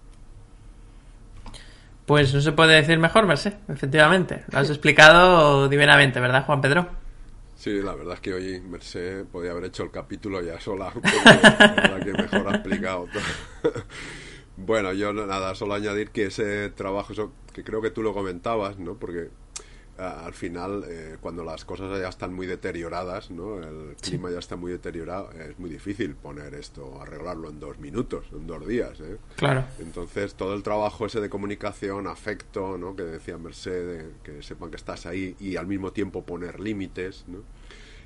Pues 2.04 2.34
no 2.34 2.40
se 2.40 2.52
puede 2.52 2.74
decir 2.74 2.98
mejor, 2.98 3.26
Merced, 3.26 3.54
efectivamente. 3.68 4.44
Lo 4.50 4.58
has 4.58 4.70
explicado 4.70 5.68
divinamente, 5.68 6.20
¿verdad, 6.20 6.46
Juan 6.46 6.60
Pedro? 6.60 6.88
Sí, 7.58 7.82
la 7.82 7.92
verdad 7.96 8.14
es 8.14 8.20
que 8.20 8.32
hoy 8.32 8.60
Merced 8.60 9.24
podía 9.24 9.50
haber 9.50 9.64
hecho 9.64 9.82
el 9.82 9.90
capítulo 9.90 10.40
ya 10.40 10.60
sola, 10.60 10.92
la 11.24 12.00
que 12.04 12.12
mejor 12.12 12.46
ha 12.46 12.54
explicado 12.54 13.08
todo. 13.12 13.72
bueno, 14.56 14.92
yo 14.92 15.12
nada, 15.12 15.56
solo 15.56 15.74
añadir 15.74 16.10
que 16.10 16.26
ese 16.26 16.70
trabajo, 16.70 17.12
eso, 17.12 17.32
que 17.52 17.64
creo 17.64 17.82
que 17.82 17.90
tú 17.90 18.04
lo 18.04 18.14
comentabas, 18.14 18.78
¿no? 18.78 18.94
Porque 18.94 19.30
al 19.98 20.32
final, 20.32 20.84
eh, 20.86 21.16
cuando 21.20 21.42
las 21.42 21.64
cosas 21.64 22.00
ya 22.00 22.08
están 22.08 22.32
muy 22.32 22.46
deterioradas, 22.46 23.32
¿no? 23.32 23.58
El 23.60 23.96
clima 24.00 24.30
ya 24.30 24.38
está 24.38 24.54
muy 24.54 24.70
deteriorado, 24.70 25.30
es 25.32 25.58
muy 25.58 25.68
difícil 25.68 26.14
poner 26.14 26.54
esto, 26.54 27.02
arreglarlo 27.02 27.50
en 27.50 27.58
dos 27.58 27.78
minutos, 27.78 28.26
en 28.32 28.46
dos 28.46 28.66
días, 28.66 29.00
¿eh? 29.00 29.18
Claro. 29.36 29.64
Entonces, 29.80 30.34
todo 30.34 30.54
el 30.54 30.62
trabajo 30.62 31.06
ese 31.06 31.20
de 31.20 31.28
comunicación, 31.28 32.06
afecto, 32.06 32.78
¿no? 32.78 32.94
Que 32.94 33.02
decía 33.02 33.38
Mercedes, 33.38 34.06
que 34.22 34.40
sepan 34.42 34.70
que 34.70 34.76
estás 34.76 35.04
ahí 35.04 35.34
y 35.40 35.56
al 35.56 35.66
mismo 35.66 35.92
tiempo 35.92 36.24
poner 36.24 36.60
límites, 36.60 37.24
¿no? 37.26 37.38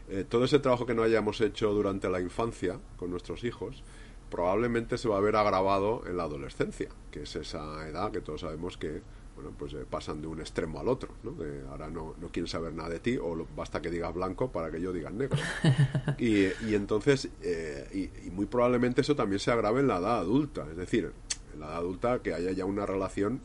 Eh, 0.08 0.24
todo 0.26 0.44
ese 0.44 0.58
trabajo 0.60 0.86
que 0.86 0.94
no 0.94 1.02
hayamos 1.02 1.40
hecho 1.42 1.72
durante 1.72 2.08
la 2.08 2.20
infancia 2.20 2.78
con 2.96 3.10
nuestros 3.10 3.44
hijos, 3.44 3.82
probablemente 4.30 4.96
se 4.96 5.10
va 5.10 5.18
a 5.18 5.20
ver 5.20 5.36
agravado 5.36 6.04
en 6.06 6.16
la 6.16 6.22
adolescencia, 6.22 6.88
que 7.10 7.24
es 7.24 7.36
esa 7.36 7.86
edad 7.86 8.10
que 8.10 8.22
todos 8.22 8.40
sabemos 8.40 8.78
que 8.78 9.02
bueno, 9.42 9.56
pues 9.58 9.72
eh, 9.74 9.84
pasan 9.88 10.20
de 10.20 10.28
un 10.28 10.40
extremo 10.40 10.78
al 10.78 10.88
otro, 10.88 11.10
¿no? 11.24 11.34
ahora 11.70 11.90
no, 11.90 12.14
no 12.20 12.28
quieren 12.28 12.46
saber 12.46 12.72
nada 12.74 12.88
de 12.88 13.00
ti 13.00 13.16
o 13.16 13.46
basta 13.56 13.82
que 13.82 13.90
digas 13.90 14.14
blanco 14.14 14.52
para 14.52 14.70
que 14.70 14.80
yo 14.80 14.92
diga 14.92 15.10
negro. 15.10 15.38
Y, 16.18 16.44
y 16.68 16.74
entonces, 16.74 17.28
eh, 17.42 18.10
y, 18.24 18.30
muy 18.30 18.46
probablemente 18.46 19.00
eso 19.00 19.16
también 19.16 19.40
se 19.40 19.50
agrave 19.50 19.80
en 19.80 19.88
la 19.88 19.98
edad 19.98 20.18
adulta, 20.18 20.66
es 20.70 20.76
decir, 20.76 21.12
en 21.52 21.60
la 21.60 21.66
edad 21.66 21.76
adulta 21.78 22.22
que 22.22 22.34
haya 22.34 22.52
ya 22.52 22.64
una 22.64 22.86
relación 22.86 23.40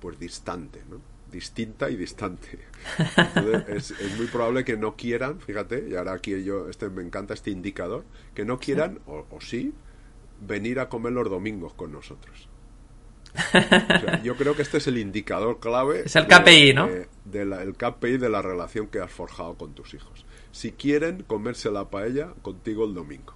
pues 0.00 0.18
distante, 0.18 0.82
¿no? 0.88 1.00
distinta 1.32 1.90
y 1.90 1.96
distante. 1.96 2.60
Entonces, 3.16 3.64
es, 3.68 4.00
es, 4.00 4.16
muy 4.16 4.26
probable 4.26 4.64
que 4.64 4.76
no 4.76 4.94
quieran, 4.94 5.40
fíjate, 5.40 5.88
y 5.88 5.96
ahora 5.96 6.12
aquí 6.12 6.44
yo, 6.44 6.68
este 6.68 6.88
me 6.90 7.02
encanta 7.02 7.34
este 7.34 7.50
indicador, 7.50 8.04
que 8.34 8.44
no 8.44 8.60
quieran, 8.60 9.00
o, 9.06 9.26
o 9.30 9.40
sí, 9.40 9.72
venir 10.46 10.78
a 10.78 10.88
comer 10.88 11.12
los 11.12 11.28
domingos 11.28 11.74
con 11.74 11.90
nosotros 11.90 12.48
yo 14.22 14.36
creo 14.36 14.54
que 14.54 14.62
este 14.62 14.78
es 14.78 14.86
el 14.86 14.98
indicador 14.98 15.60
clave. 15.60 16.02
Es 16.06 16.16
el 16.16 16.26
KPI, 16.26 16.74
¿no? 16.74 16.88
el 16.88 17.74
KPI 17.76 18.18
de 18.18 18.28
la 18.28 18.42
relación 18.42 18.86
que 18.88 19.00
has 19.00 19.10
forjado 19.10 19.54
con 19.54 19.74
tus 19.74 19.94
hijos. 19.94 20.24
Si 20.52 20.72
quieren 20.72 21.24
comerse 21.24 21.70
la 21.70 21.90
paella 21.90 22.28
contigo 22.42 22.84
el 22.84 22.94
domingo. 22.94 23.34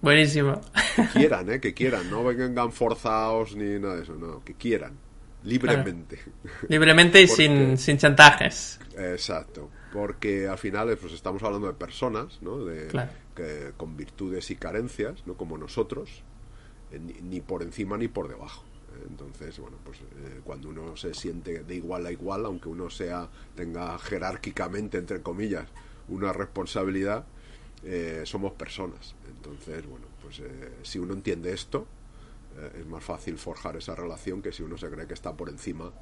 Buenísimo. 0.00 0.60
Que 0.94 1.06
quieran, 1.18 1.50
¿eh? 1.50 1.60
Que 1.60 1.74
quieran. 1.74 2.08
No 2.10 2.22
vengan 2.22 2.70
forzados 2.70 3.56
ni 3.56 3.78
nada 3.78 3.96
de 3.96 4.02
eso. 4.02 4.14
No, 4.14 4.44
que 4.44 4.54
quieran. 4.54 4.92
Libremente. 5.42 6.20
Libremente 6.68 7.22
y 7.22 7.28
sin, 7.28 7.78
sin 7.78 7.98
chantajes. 7.98 8.80
Exacto. 8.96 9.70
Porque 9.92 10.48
al 10.48 10.58
final 10.58 10.96
pues, 10.96 11.12
estamos 11.12 11.42
hablando 11.42 11.68
de 11.68 11.74
personas, 11.74 12.40
¿no? 12.42 12.64
De, 12.64 12.88
que, 13.34 13.72
con 13.76 13.96
virtudes 13.96 14.50
y 14.50 14.56
carencias, 14.56 15.26
no 15.26 15.34
como 15.34 15.56
nosotros, 15.56 16.22
eh, 16.90 16.98
ni, 16.98 17.40
por 17.40 17.62
encima 17.62 17.96
ni 17.96 18.08
por 18.08 18.28
debajo. 18.28 18.64
Entonces, 19.08 19.58
bueno, 19.58 19.76
pues 19.84 19.98
eh, 20.00 20.40
cuando 20.44 20.68
uno 20.68 20.96
se 20.96 21.14
siente 21.14 21.62
de 21.62 21.74
igual 21.74 22.06
a 22.06 22.12
igual, 22.12 22.46
aunque 22.46 22.68
uno 22.68 22.90
sea 22.90 23.28
tenga 23.54 23.98
jerárquicamente, 23.98 24.98
entre 24.98 25.22
comillas, 25.22 25.68
una 26.08 26.32
responsabilidad, 26.32 27.24
eh, 27.84 28.22
somos 28.24 28.52
personas. 28.52 29.14
Entonces, 29.28 29.86
bueno, 29.86 30.06
pues 30.22 30.42
si 30.82 30.98
uno 30.98 31.14
entiende 31.14 31.52
esto, 31.52 31.86
es 32.78 32.86
más 32.86 33.04
fácil 33.04 33.36
forjar 33.36 33.76
esa 33.76 33.94
relación 33.94 34.40
que 34.40 34.50
si 34.50 34.62
uno 34.62 34.78
se 34.78 34.88
cree 34.88 35.06
que 35.06 35.14
está 35.14 35.36
por 35.36 35.50
encima 35.50 35.92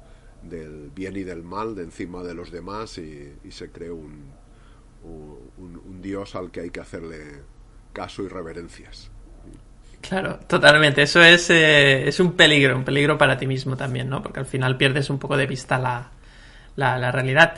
del 0.41 0.91
bien 0.93 1.15
y 1.17 1.23
del 1.23 1.43
mal, 1.43 1.75
de 1.75 1.83
encima 1.83 2.23
de 2.23 2.33
los 2.33 2.51
demás 2.51 2.97
y, 2.97 3.33
se 3.49 3.71
cree 3.71 3.91
un, 3.91 4.31
un, 5.03 6.01
Dios 6.01 6.35
al 6.35 6.51
que 6.51 6.61
hay 6.61 6.69
que 6.69 6.79
hacerle 6.79 7.41
caso 7.93 8.23
y 8.23 8.27
reverencias. 8.27 9.11
Claro, 10.07 10.39
totalmente. 10.47 11.01
Eso 11.01 11.21
es, 11.23 11.49
eh, 11.49 12.07
es 12.07 12.19
un 12.19 12.33
peligro, 12.33 12.75
un 12.75 12.83
peligro 12.83 13.17
para 13.17 13.37
ti 13.37 13.47
mismo 13.47 13.75
también, 13.75 14.09
¿no? 14.09 14.21
Porque 14.21 14.39
al 14.39 14.45
final 14.45 14.77
pierdes 14.77 15.09
un 15.09 15.17
poco 15.17 15.35
de 15.35 15.47
vista 15.47 15.79
la, 15.79 16.09
la, 16.75 17.11
realidad. 17.11 17.55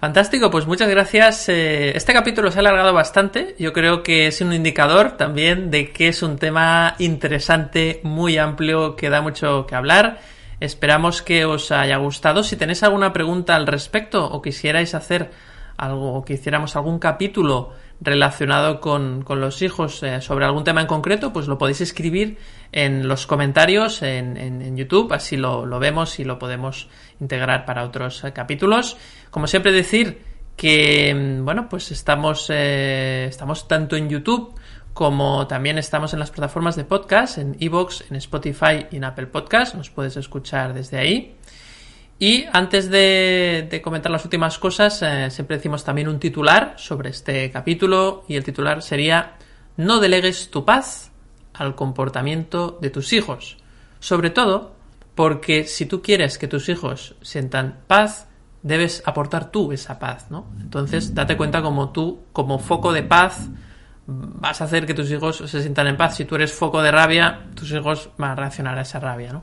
Fantástico, 0.00 0.50
pues 0.50 0.66
muchas 0.66 0.88
gracias. 0.88 1.48
Eh, 1.48 1.96
este 1.96 2.12
capítulo 2.12 2.52
se 2.52 2.58
ha 2.58 2.60
alargado 2.60 2.92
bastante. 2.92 3.56
Yo 3.58 3.72
creo 3.72 4.04
que 4.04 4.28
es 4.28 4.40
un 4.40 4.52
indicador 4.52 5.16
también 5.16 5.72
de 5.72 5.90
que 5.90 6.08
es 6.08 6.22
un 6.22 6.38
tema 6.38 6.94
interesante, 6.98 8.00
muy 8.04 8.38
amplio, 8.38 8.94
que 8.94 9.10
da 9.10 9.20
mucho 9.20 9.66
que 9.66 9.74
hablar. 9.74 10.20
Esperamos 10.60 11.20
que 11.22 11.44
os 11.44 11.72
haya 11.72 11.96
gustado. 11.96 12.44
Si 12.44 12.56
tenéis 12.56 12.84
alguna 12.84 13.12
pregunta 13.12 13.56
al 13.56 13.66
respecto 13.66 14.24
o 14.24 14.40
quisierais 14.40 14.94
hacer 14.94 15.30
algo, 15.76 16.14
o 16.14 16.24
que 16.24 16.34
hiciéramos 16.34 16.76
algún 16.76 17.00
capítulo 17.00 17.72
relacionado 18.00 18.80
con, 18.80 19.24
los 19.28 19.62
hijos 19.62 20.02
eh, 20.02 20.20
sobre 20.20 20.44
algún 20.44 20.64
tema 20.64 20.80
en 20.80 20.86
concreto, 20.86 21.32
pues 21.32 21.48
lo 21.48 21.58
podéis 21.58 21.80
escribir 21.80 22.38
en 22.70 23.08
los 23.08 23.26
comentarios 23.26 24.02
en, 24.02 24.36
en, 24.36 24.76
YouTube, 24.76 25.12
así 25.12 25.36
lo, 25.36 25.66
vemos 25.78 26.18
y 26.20 26.24
lo 26.24 26.38
podemos 26.38 26.88
integrar 27.20 27.64
para 27.64 27.84
otros 27.84 28.22
eh, 28.24 28.32
capítulos. 28.32 28.96
Como 29.30 29.46
siempre 29.46 29.72
decir 29.72 30.22
que, 30.56 31.14
mm, 31.14 31.44
bueno, 31.44 31.68
pues 31.68 31.90
estamos, 31.90 32.46
eh, 32.50 33.26
estamos 33.28 33.66
tanto 33.66 33.96
en 33.96 34.08
YouTube 34.08 34.54
como 34.92 35.46
también 35.46 35.78
estamos 35.78 36.12
en 36.12 36.18
las 36.18 36.32
plataformas 36.32 36.74
de 36.74 36.84
podcast, 36.84 37.38
en 37.38 37.56
Evox, 37.60 38.04
en 38.10 38.16
Spotify 38.16 38.86
y 38.90 38.96
en 38.96 39.04
Apple 39.04 39.28
Podcast, 39.28 39.76
nos 39.76 39.90
puedes 39.90 40.16
escuchar 40.16 40.74
desde 40.74 40.98
ahí. 40.98 41.36
Y 42.18 42.46
antes 42.52 42.90
de, 42.90 43.80
comentar 43.82 44.10
las 44.10 44.24
últimas 44.24 44.58
cosas, 44.58 45.02
eh, 45.02 45.30
siempre 45.30 45.56
decimos 45.56 45.84
también 45.84 46.08
un 46.08 46.18
titular 46.18 46.74
sobre 46.76 47.10
este 47.10 47.50
capítulo 47.50 48.24
y 48.26 48.34
el 48.34 48.44
titular 48.44 48.82
sería 48.82 49.36
No 49.76 50.00
delegues 50.00 50.50
tu 50.50 50.64
paz 50.64 51.12
al 51.54 51.76
comportamiento 51.76 52.76
de 52.80 52.90
tus 52.90 53.12
hijos. 53.12 53.58
Sobre 54.00 54.30
todo 54.30 54.74
porque 55.14 55.64
si 55.64 55.86
tú 55.86 56.02
quieres 56.02 56.38
que 56.38 56.48
tus 56.48 56.68
hijos 56.68 57.14
sientan 57.22 57.80
paz, 57.86 58.28
debes 58.62 59.02
aportar 59.06 59.50
tú 59.50 59.70
esa 59.72 59.98
paz, 59.98 60.30
¿no? 60.30 60.46
Entonces, 60.60 61.14
date 61.14 61.36
cuenta 61.36 61.62
como 61.62 61.90
tú, 61.90 62.24
como 62.32 62.58
foco 62.58 62.92
de 62.92 63.02
paz, 63.04 63.48
vas 64.06 64.60
a 64.60 64.64
hacer 64.64 64.86
que 64.86 64.94
tus 64.94 65.10
hijos 65.10 65.36
se 65.36 65.60
sientan 65.60 65.86
en 65.86 65.96
paz. 65.96 66.16
Si 66.16 66.24
tú 66.24 66.34
eres 66.34 66.52
foco 66.52 66.82
de 66.82 66.90
rabia, 66.90 67.46
tus 67.54 67.70
hijos 67.72 68.10
van 68.18 68.32
a 68.32 68.34
reaccionar 68.34 68.78
a 68.78 68.82
esa 68.82 68.98
rabia, 68.98 69.32
¿no? 69.32 69.42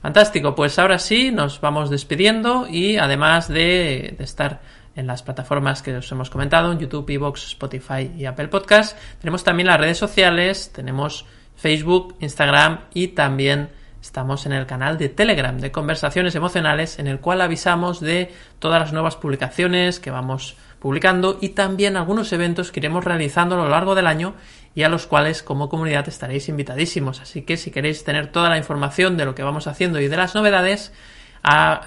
Fantástico, 0.00 0.54
pues 0.54 0.78
ahora 0.78 0.98
sí 0.98 1.30
nos 1.30 1.60
vamos 1.60 1.90
despidiendo 1.90 2.66
y 2.66 2.96
además 2.96 3.48
de, 3.48 4.16
estar 4.18 4.62
en 4.96 5.06
las 5.06 5.22
plataformas 5.22 5.82
que 5.82 5.94
os 5.94 6.10
hemos 6.10 6.30
comentado, 6.30 6.72
en 6.72 6.78
YouTube, 6.78 7.10
Evox, 7.10 7.48
Spotify 7.48 8.10
y 8.16 8.24
Apple 8.24 8.48
Podcast, 8.48 8.96
tenemos 9.20 9.44
también 9.44 9.66
las 9.66 9.78
redes 9.78 9.98
sociales, 9.98 10.72
tenemos 10.72 11.26
Facebook, 11.54 12.16
Instagram 12.20 12.80
y 12.94 13.08
también 13.08 13.68
estamos 14.00 14.46
en 14.46 14.52
el 14.52 14.64
canal 14.64 14.96
de 14.96 15.10
Telegram 15.10 15.58
de 15.58 15.70
conversaciones 15.70 16.34
emocionales 16.34 16.98
en 16.98 17.06
el 17.06 17.20
cual 17.20 17.42
avisamos 17.42 18.00
de 18.00 18.32
todas 18.58 18.80
las 18.80 18.94
nuevas 18.94 19.16
publicaciones 19.16 20.00
que 20.00 20.10
vamos 20.10 20.56
publicando 20.78 21.36
y 21.42 21.50
también 21.50 21.98
algunos 21.98 22.32
eventos 22.32 22.72
que 22.72 22.80
iremos 22.80 23.04
realizando 23.04 23.54
a 23.54 23.58
lo 23.58 23.68
largo 23.68 23.94
del 23.94 24.06
año 24.06 24.34
y 24.74 24.82
a 24.82 24.88
los 24.88 25.06
cuales 25.06 25.42
como 25.42 25.68
comunidad 25.68 26.08
estaréis 26.08 26.48
invitadísimos. 26.48 27.20
Así 27.20 27.42
que 27.42 27.56
si 27.56 27.70
queréis 27.70 28.04
tener 28.04 28.28
toda 28.28 28.48
la 28.48 28.58
información 28.58 29.16
de 29.16 29.24
lo 29.24 29.34
que 29.34 29.42
vamos 29.42 29.66
haciendo 29.66 30.00
y 30.00 30.08
de 30.08 30.16
las 30.16 30.34
novedades, 30.34 30.92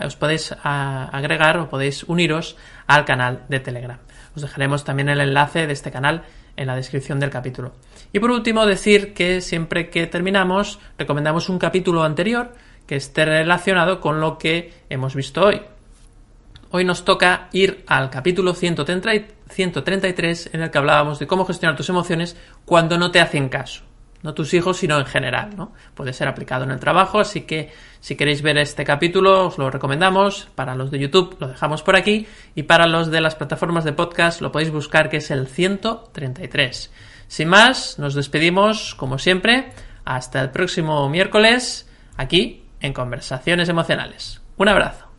os 0.04 0.16
podéis 0.16 0.54
agregar 0.64 1.58
o 1.58 1.70
podéis 1.70 2.04
uniros 2.04 2.58
al 2.88 3.06
canal 3.06 3.46
de 3.50 3.60
Telegram. 3.60 4.00
Os 4.36 4.42
dejaremos 4.42 4.84
también 4.84 5.10
el 5.10 5.22
enlace 5.22 5.68
de 5.68 5.74
este 5.74 5.92
canal 5.92 6.24
en 6.56 6.68
la 6.68 6.76
descripción 6.76 7.20
del 7.20 7.30
capítulo. 7.30 7.74
Y 8.12 8.20
por 8.20 8.32
último, 8.32 8.66
decir 8.66 9.14
que 9.14 9.42
siempre 9.42 9.90
que 9.90 10.08
terminamos, 10.08 10.80
recomendamos 10.98 11.50
un 11.50 11.60
capítulo 11.60 12.04
anterior 12.04 12.54
que 12.86 12.96
esté 12.96 13.26
relacionado 13.26 14.00
con 14.02 14.20
lo 14.20 14.38
que 14.38 14.74
hemos 14.90 15.16
visto 15.16 15.46
hoy. 15.46 15.62
Hoy 16.76 16.86
nos 16.86 17.06
toca 17.06 17.50
ir 17.52 17.84
al 17.86 18.10
capítulo 18.10 18.56
133 18.56 20.50
en 20.54 20.62
el 20.64 20.72
que 20.72 20.78
hablábamos 20.80 21.20
de 21.20 21.28
cómo 21.28 21.46
gestionar 21.46 21.78
tus 21.78 21.90
emociones 21.90 22.36
cuando 22.66 22.98
no 22.98 23.12
te 23.12 23.22
hacen 23.22 23.48
caso. 23.48 23.84
No 24.24 24.34
tus 24.34 24.56
hijos, 24.56 24.78
sino 24.78 24.98
en 24.98 25.06
general, 25.06 25.56
¿no? 25.56 25.72
Puede 25.94 26.14
ser 26.14 26.28
aplicado 26.28 26.64
en 26.64 26.72
el 26.72 26.80
trabajo, 26.80 27.20
así 27.20 27.42
que 27.42 27.72
si 28.00 28.16
queréis 28.16 28.42
ver 28.42 28.58
este 28.58 28.86
capítulo 28.86 29.50
os 29.50 29.60
lo 29.60 29.70
recomendamos. 29.70 30.48
Para 30.56 30.74
los 30.74 30.90
de 30.90 30.98
YouTube 30.98 31.38
lo 31.40 31.48
dejamos 31.48 31.84
por 31.84 31.96
aquí 31.96 32.26
y 32.56 32.64
para 32.64 32.88
los 32.88 33.12
de 33.12 33.22
las 33.22 33.36
plataformas 33.36 33.84
de 33.84 33.94
podcast 33.94 34.42
lo 34.42 34.52
podéis 34.52 34.72
buscar 34.72 35.12
que 35.12 35.18
es 35.18 35.30
el 35.30 35.46
133. 35.46 36.92
Sin 37.28 37.50
más, 37.50 38.00
nos 38.00 38.16
despedimos 38.16 38.96
como 38.96 39.20
siempre. 39.20 39.74
Hasta 40.06 40.42
el 40.42 40.50
próximo 40.50 41.08
miércoles 41.08 41.88
aquí 42.18 42.64
en 42.80 42.94
Conversaciones 42.94 43.70
Emocionales. 43.70 44.42
Un 44.58 44.70
abrazo. 44.70 45.13